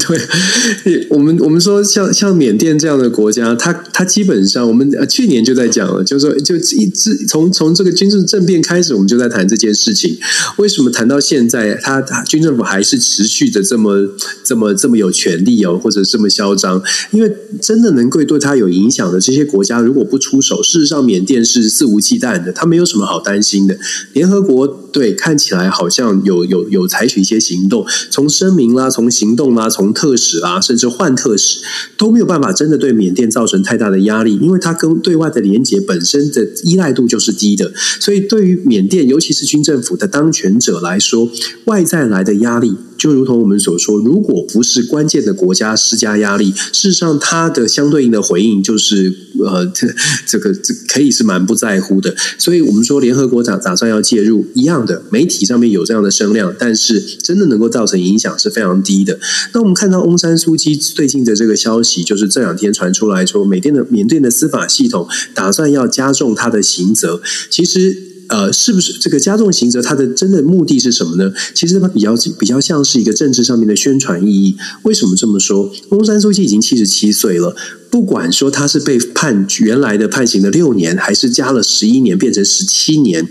[0.84, 10.18] 对，我们我们说像像缅甸这样的国家，它它基本上我们去年就在讲了，就是说就一直从从这个军政政变开始，我们就在谈这件事情。
[10.56, 13.96] 为什么谈到现在，他军政府还是持续的这么
[14.44, 16.82] 这么这么有权力哦，或者这么嚣张？
[17.10, 23.76] 因为真的能够对他有影响的这些国家，如果不出手，事实上缅甸是肆无忌惮的，他没有什么好担心的。
[24.12, 26.44] 联合国对看起来好像有。
[26.44, 31.58] 有有采取一些行动，从声明啦，从行动啦，从特使啦，甚至换特使
[31.96, 41.28] 都没有办法真的对缅甸造成太大的压力，因为它跟对外的连结本身的依赖度就是低的，所以对于缅甸，尤其是军政府的当权者来说，
[41.64, 42.76] 外在来的压力。
[43.04, 49.86] 就如同我们所说，如果不是关键的国家施加压力，事实上，它的相对应的回应就是，呃，这
[50.26, 52.16] 这个这可以是蛮不在乎的。
[52.38, 59.20] 所以我们说，联合国打打算要介入，一样的媒体上面有这样的声量，但是真的能够造成影响是非常低的。
[59.52, 68.13] 那我们看到翁山苏姬最近的这个消息，就是这两天传出来说，缅甸的缅甸的司法系统打算要加重他的刑责，其实。
[68.28, 69.82] 呃，是不是这个加重刑责？
[69.82, 71.32] 它的真的目的是什么呢？
[71.54, 74.56] 其实它比较比较像是一个政治上面的宣传意义。
[74.82, 75.70] 为什么这么说？
[75.90, 77.54] 翁山书记已经七十七岁了，
[77.90, 83.28] 不管说他是被判原来的判刑的六年，还是加了十一年变成十七年。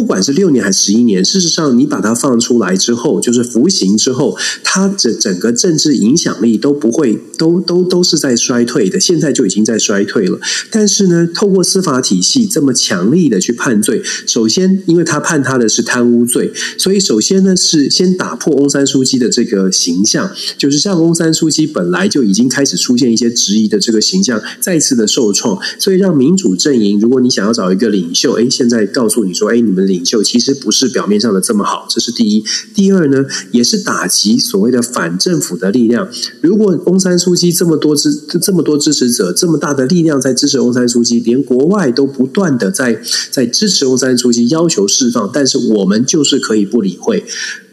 [0.00, 4.34] 不管是六年还是十一年，事实上，你把它放出来之后，就是服刑之后，
[4.64, 8.98] 它的整个政治影响力都不会，都都都是在衰退的。
[8.98, 10.40] 现在就已经在衰退了。
[10.70, 29.89] 但是呢，透过司法体系这么强力的去判罪，首先，因为他判他的是贪污罪，所以首先呢是先打破翁山书记的这个形象，就是像翁山书记本来就已经开始出现一些质疑的这个形象，再次的受创，所以让民主阵营，如果你想要找一个领袖，哎，现在告诉你说，哎，你们。
[29.90, 32.42] 领袖其实不是表面上的这么好，这是第一。
[32.74, 36.08] 第二呢，也是打击所谓的反政府的力量。
[36.40, 47.24] 如果翁山书记这么多支这么多支持者，这么大的力量在支持翁山书记，连国外都不断的在在支持翁山书记，要求释放，但是我们就是可以不理会。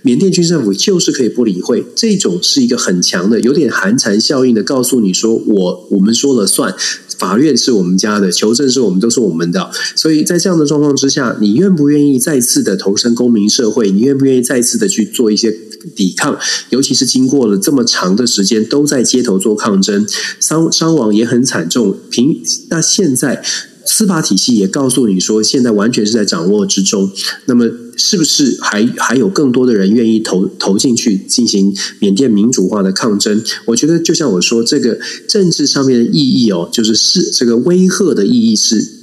[0.03, 6.73] 缅甸军政府就是可以不理会，这种是一个很强的，有点寒蝉效应的，告诉你说我我们说了算。
[7.17, 13.91] 法院是我们家的，求证是我们都是我们的，所以在这样的状况之下，你愿不愿意再次的投身公民社会？
[13.91, 15.51] 你愿不愿意再次的去做一些
[15.95, 16.37] 抵抗，
[16.69, 20.05] 尤其是经过了这么长的时间都在街头做抗争，
[20.39, 21.95] 伤伤亡也很惨重。
[22.09, 23.43] 平那现在。
[23.89, 27.09] 司法体系也告诉你说，现在完全是在掌握之中。
[27.45, 27.65] 那么，
[27.97, 33.43] 是不是还还有更多的人愿意投投进去进行缅甸民主化的抗争？
[33.65, 38.93] 我觉得，就像我说，这个政治上面的意义哦，就是是这个威吓的意义是。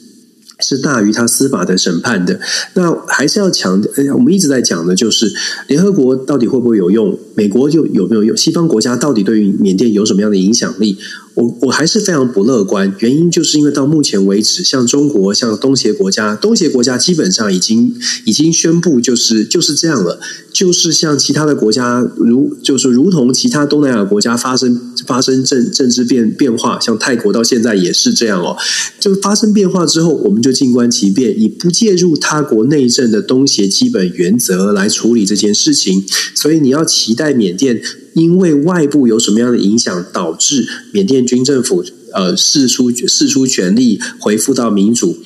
[0.60, 2.38] 是大于他司法的审判的。
[2.74, 5.30] 那还是要强调，我们一直在讲的就是
[5.66, 7.18] 联合国到底会不会有用？
[7.34, 8.36] 美国就有没有用？
[8.36, 10.96] 西方国家到底对于缅甸有什么样的影响力？
[11.34, 12.94] 我我还是非常不乐观。
[13.00, 20.20] 原因就是因为到目前为止，像中国、像东协国家，东协国家基本上已经已经宣布，就是就是这样了。
[20.52, 28.56] 就是像其他的国家，如就是如同其他东南亚国家发生发生政政治变变化，像泰国到现在也是这样哦。
[29.00, 36.04] 就发生变化之后，我们就静观其变，以不介入他国内政的东协基本原则来处理这件事情。
[36.36, 37.82] 所以你要期待缅甸
[38.14, 45.18] 因为外部有什么样的影响，导致缅甸军政府呃释出释出权力，恢复到民主。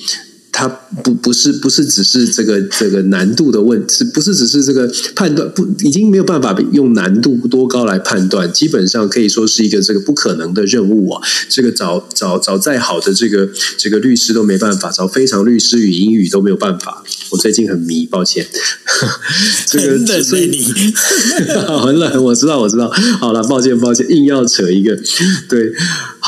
[0.59, 0.67] 它
[1.01, 11.21] 不不是不是只是这个这个难度的问题，不是只是这个判断不已经没有办法用难度多高来判断，基本上可以说是一个这个不可能的任务啊！
[11.47, 13.47] 这个找找找再好的这个
[13.77, 17.05] 这个律师都没办法，找非常律师与英语都没有办法。
[17.29, 18.45] 我最近很迷，抱歉，
[19.65, 20.57] 这个所以你
[21.81, 22.91] 很冷，我知道我知道。
[23.21, 24.93] 好了，抱歉抱歉，硬要扯一个
[25.47, 25.71] 对。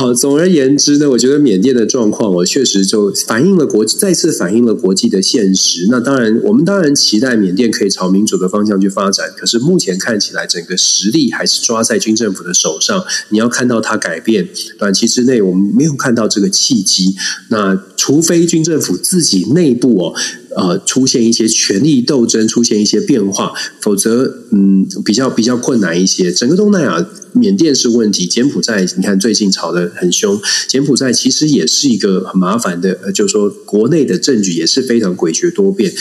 [0.01, 5.85] 好，总而言之呢，我觉得缅甸的状况，我确实就反映了国再次反映了国际的现实。
[5.91, 9.31] 那当然，我们当然期待缅甸可以朝民主的方向去发展。
[9.37, 13.05] 可是目前看起来，整个实力还是抓在军政府的手上。
[13.29, 14.49] 你要看到它改变，
[14.79, 17.15] 短期之内我们没有看到这个契机。
[17.49, 20.15] 那除非军政府自己内部哦。
[20.53, 26.29] 呃，出现一些权力斗争，出现一些变化，否则，嗯，比较比较困难一些。
[26.29, 35.93] 整个东南亚，缅甸是问题，柬埔寨，你看最近吵得很凶，柬埔寨其实也是一个很麻烦的，就是说国内的政局也是非常诡谲多变。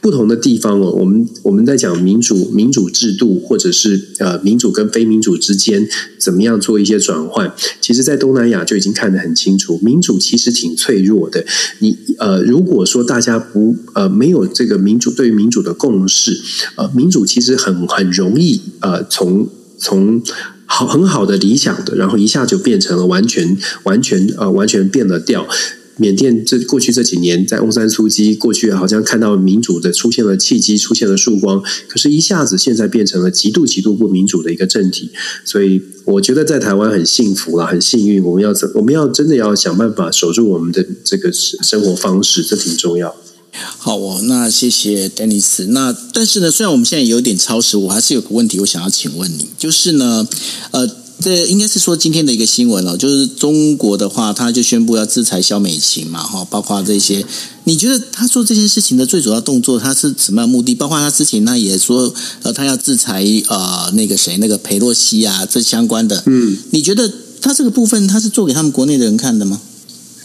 [0.00, 5.88] 不同的地方哦，我们我们在讲民主民主制度，或者是呃民主跟非民主之间
[6.18, 7.50] 怎么样做一些转换。
[7.80, 11.46] 其实，在东南亚就已经看得很清楚，民主其实挺脆弱的。
[11.78, 16.38] 你呃，如果说大家不呃没有这个民主对于民主的共识，
[16.74, 19.48] 呃，民主其实很很容易呃从
[19.78, 20.22] 从
[20.66, 25.46] 好很好的理想的，然后一下就变成了完全完全呃完全变了调。
[25.96, 35.12] 缅甸这过去这几年，在翁山苏姬过去好像看到民主的出现了契机，出现了曙光，可是，一下子现在变成了极度极度不民主的一个政体。
[35.44, 38.20] 所以，我觉得在台湾很幸福了，很幸运。
[38.24, 43.14] 我们要怎，我们要真的要想办法守住我们的这个生活方式，这挺重要。
[43.78, 45.66] 好哦，那谢谢丹尼斯。
[45.66, 50.26] 那但是呢，虽然我们现在有点超时，我还是有个问题，我想要请问你，就是呢，
[50.72, 50.88] 呃。
[51.22, 57.24] 这应该是说今天的一个新闻了，就是中国的话，他就宣布要制裁肖美琴嘛，哈，包括这些。
[57.62, 60.74] 你觉得他做这件事情的最主要动作，他是什么样的目的？
[60.74, 66.20] 包括他之前他也说，呃，他要制裁呃那个谁，那个裴洛西啊，这相关的。
[66.26, 69.60] 嗯，你觉得他这个部分他是做给他们国内的人看的吗？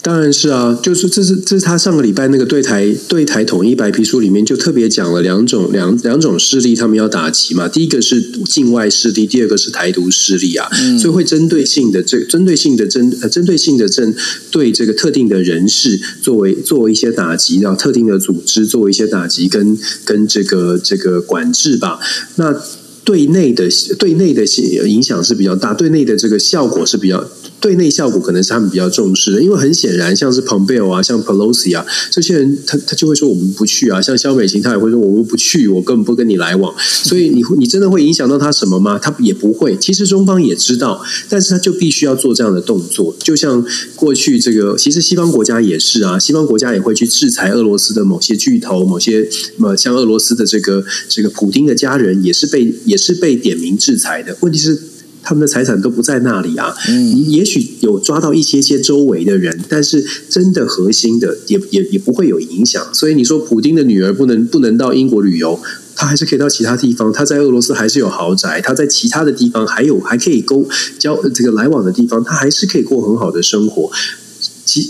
[0.01, 7.67] 当然是啊，就是这是这是他上个礼拜那个对台对台统一白皮书里面就特别讲了两种两两种势力，他们要打击嘛。
[7.67, 14.15] 第一个是境外势力，第二个是台独势力啊，嗯、所以会针对性的这针对性的针呃针对性的针
[14.49, 21.99] 对这个特定的人士作为作为一些打击，然后特定的组织作为一些打击跟跟这个这个管制吧。
[22.37, 22.55] 那
[23.03, 24.45] 对内的对内的
[24.87, 27.29] 影响是比较大，对内的这个效果是比较。
[27.59, 36.73] 对内效果可能是他们比较重视的，因为很显然，像是 Pompeo 啊，像 Pelosi 啊，这些人他他就会说我们不去啊，像肖美琴他也会说我们不去，我根本不跟你来往。
[36.79, 38.97] 所以你你真的会影响到他什么吗？
[38.97, 39.77] 他也不会。
[39.77, 43.15] 其实中方也知道，但是他就必须要做这样的动作。
[43.19, 49.27] 就像过去这个，其实西方国家也是啊，西方国家也会去制裁俄罗斯的某些巨头，某些
[49.59, 54.37] 呃像俄罗斯的这个这个普丁的家人也是被也是被点名制裁的。
[54.39, 54.88] 问题是。
[55.21, 56.75] 他们的财产都不在那里啊！
[56.87, 62.83] 你也许有抓到一些些周围的人，但是真的核心的也也也不会有影响。
[62.93, 65.59] 所以你说，普丁的女儿不能不能到英国旅游，
[65.95, 67.11] 她还是可以到其他地方。
[67.11, 70.67] 她在俄罗斯还是有豪宅，她在其他的地方还有还可以沟
[70.97, 73.91] 交这个来往的地方，她还是可以过很好的生活。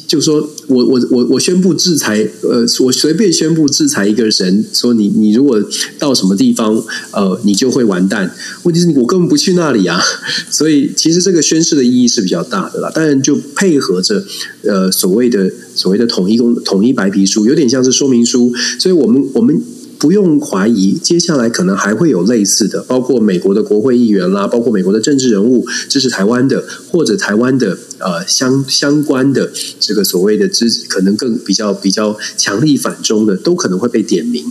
[0.08, 5.62] 就说我我我我宣布制裁，呃，我随便宣布制裁一个人，说你你如果
[5.98, 8.36] 到什么地方，呃，你就会完蛋。
[8.64, 10.00] 问题是，我根本不去那里啊。
[10.52, 12.92] 所以，其实这个宣誓的意义是比较大的啦。
[12.94, 14.24] 当然，就配合着
[14.64, 18.52] 呃所谓的所谓的统一公统一白皮书，有点像是说明书。
[18.80, 19.62] 所以我们我们
[20.00, 34.50] 不用怀疑，接下来可能还会有类似的，包括美国的国会议员啦，包括美国的政治人物支持台湾的，或者台湾的呃相相关的这个所谓的支，可能更比较比较强力反中的，都可能会被点名。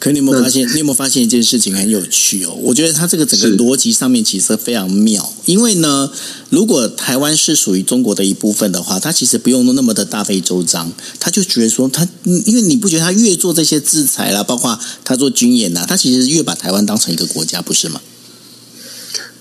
[0.00, 0.66] 可你有没有发现？
[0.74, 2.58] 你有没有发现一件事情很有趣哦？
[2.62, 5.30] 我觉得它这个整个逻辑上面其实非常妙。
[5.44, 6.10] 因为呢，
[6.48, 18.00] 如果台湾是属于中国的一部分的话，他其实不用那么的大费周章，他就觉得说他，因为你不觉得他越做这些制裁啦，包括他做军演呐，他其实越把台湾当成一个国家，不是吗？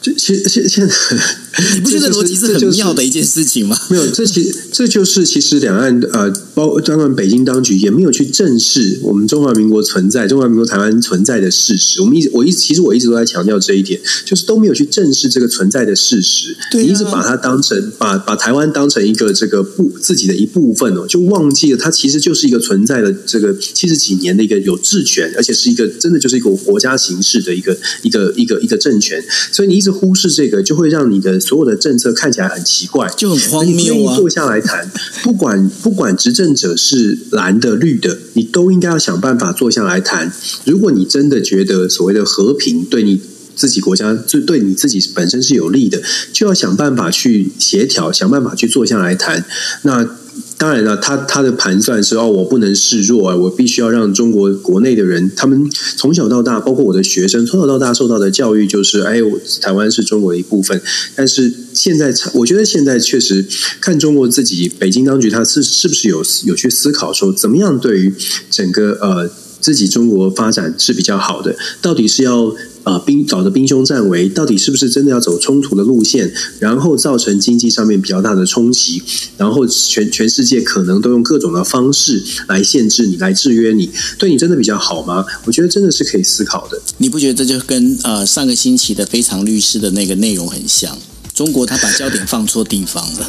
[0.02, 0.94] 这现现现在，
[1.76, 3.78] 你不觉得逻辑是很妙的一件事情吗？
[3.90, 12.02] 没有，这其这就是其实两岸呃，包当然北京当局也没有去正视我们中华民国存在、中华民国台湾存在的事实。
[12.02, 16.56] 我们一直我一其实我一直都在强调这一点，就是都没有去正视这个存在的事实。
[16.72, 29.22] 对啊，你一直把它当成把把台湾当成一个这个部自己的一部分哦，就忘记了它其实就是一个存在的这个七十几年的一个有治权，而且是一个真的就是一个国家形式的一个一个一个一个政权。
[29.52, 29.89] 所以你一直。
[29.90, 34.16] 忽视这个，就会让你的所有的政策看起来很奇怪，就很荒谬啊！
[34.16, 34.90] 坐下来谈，
[35.24, 40.32] 不管不管执政者是蓝的绿的，你都应该要想办法坐下来谈。
[40.66, 43.22] 如果你真的觉得所谓的和平对你
[43.56, 46.02] 自己国家，就对你自己本身是有利的，
[46.32, 49.46] 就要想办法去协调，想办法去坐下来谈。
[49.84, 50.19] 那。
[50.60, 55.66] 当然了，他他的盘算是哦，我不能示弱啊，我必须要让中国国内的人，他们
[55.96, 59.22] 从小到大，包括我的学生，从小到大受到的教育就是，哎，
[59.62, 60.82] 台湾是中国的一部分。
[61.16, 63.46] 但是现在，我觉得现在确实
[63.80, 68.14] 看中国自己，北京当局他是是不是有有去思考说，怎么样对于
[68.52, 69.30] 整个呃
[69.62, 71.56] 自己中国发展是比较好的？
[71.82, 72.54] 到底是要？
[72.84, 76.32] 啊，兵搞的兵凶战危，到底是不是真的要走冲突的路线？
[76.60, 79.02] 然后造成经济上面比较大的冲击，
[79.38, 85.26] 然后全全世界可能都用各种的方式来限制你，来制约你，对你真的比较好吗？
[85.46, 86.82] 我觉得真的是可以思考的。
[86.98, 90.98] 你不觉得这就跟呃上个星期的非常律师的那个内容很像？
[91.40, 93.26] 中国他把焦点放错地方了，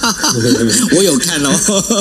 [0.96, 1.52] 我有看哦，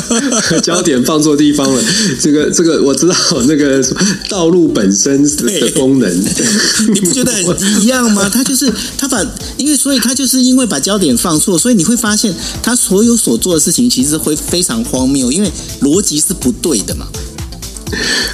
[0.64, 1.84] 焦点放错地方了。
[2.22, 3.14] 这个这个我知道，
[3.46, 3.84] 那个
[4.30, 6.10] 道路本身的功能，
[6.94, 8.30] 你不觉得很一样吗？
[8.30, 9.22] 他就是他把，
[9.58, 12.34] 因为所以他就是因为把焦点放错，所以你会发现
[12.64, 15.52] 他所有所做的事情其实会非常荒谬，因为
[15.82, 17.06] 逻辑是不对的嘛。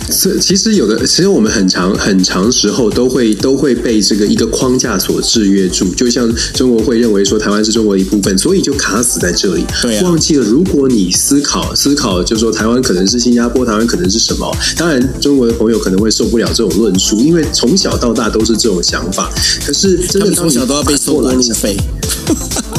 [0.09, 9.65] 这其实有的，其实我们很长很长时候都会都会被这个一个框架所制约住，就像中国会认为说台湾是中国的一部分，所以就卡死在这里。
[9.81, 14.51] 对啊，忘记了，如果你思考思考，就说台湾可能是新加坡，台湾可能是什么？
[14.75, 19.31] 当然，中国的朋友可能会受不了这种论述，因为从小到大都是这种想法。
[19.65, 21.77] 可是真的从小都要被收过路费。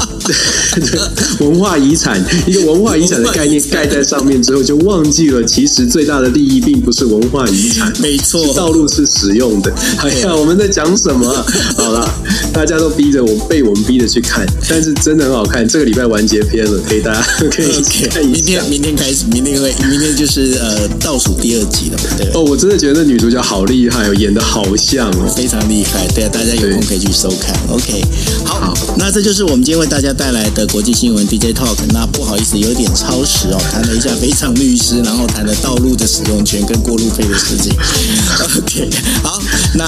[1.40, 9.72] 文化遗产，一个文化遗产的概念盖在上面之后，就忘记了其实最大的利益并不是文化遗产，没错，道路是使用的。
[10.02, 11.44] 哎呀，我们在讲什么啊？
[11.76, 12.08] 好了，
[12.52, 15.66] 大家都逼着我，被我们逼着去看，但是真的很好看。
[15.66, 17.20] 这个礼拜完结篇了，可以大家
[17.50, 18.34] 可以看一下。
[18.34, 22.28] 明天明天开始，明天会明天就是呃倒数第二集了，对。
[22.34, 26.06] 哦，我真的觉得那女主角好厉害哦，演的好像哦，非常厉害。
[26.14, 27.54] 对啊，大家有空可以去收看。
[27.68, 28.02] OK，
[28.44, 30.14] 好，好，那这就是我们今天为大家。
[30.14, 37.72] 带来的国际新闻 DJ Talk，那不好意思，有点超时哦，谈了一下非常律师，然后谈了道路的使用权跟过路费的事情。
[38.56, 38.88] OK，
[39.24, 39.42] 好，
[39.74, 39.84] 那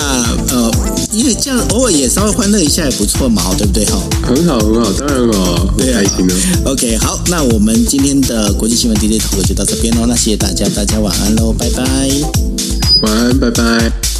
[0.51, 0.71] 呃，
[1.13, 3.85] 因为这样偶尔也稍微欢乐一下也不错嘛，对不对？
[3.85, 6.73] 哈，很好，很好，当然了，对啊，开心哦。
[6.73, 11.85] OK，好，那我们今天的国际新闻 DJ Talk 就到这边喽，那谢谢大家，大家晚安喽，拜拜，
[13.03, 14.16] 晚安，拜拜。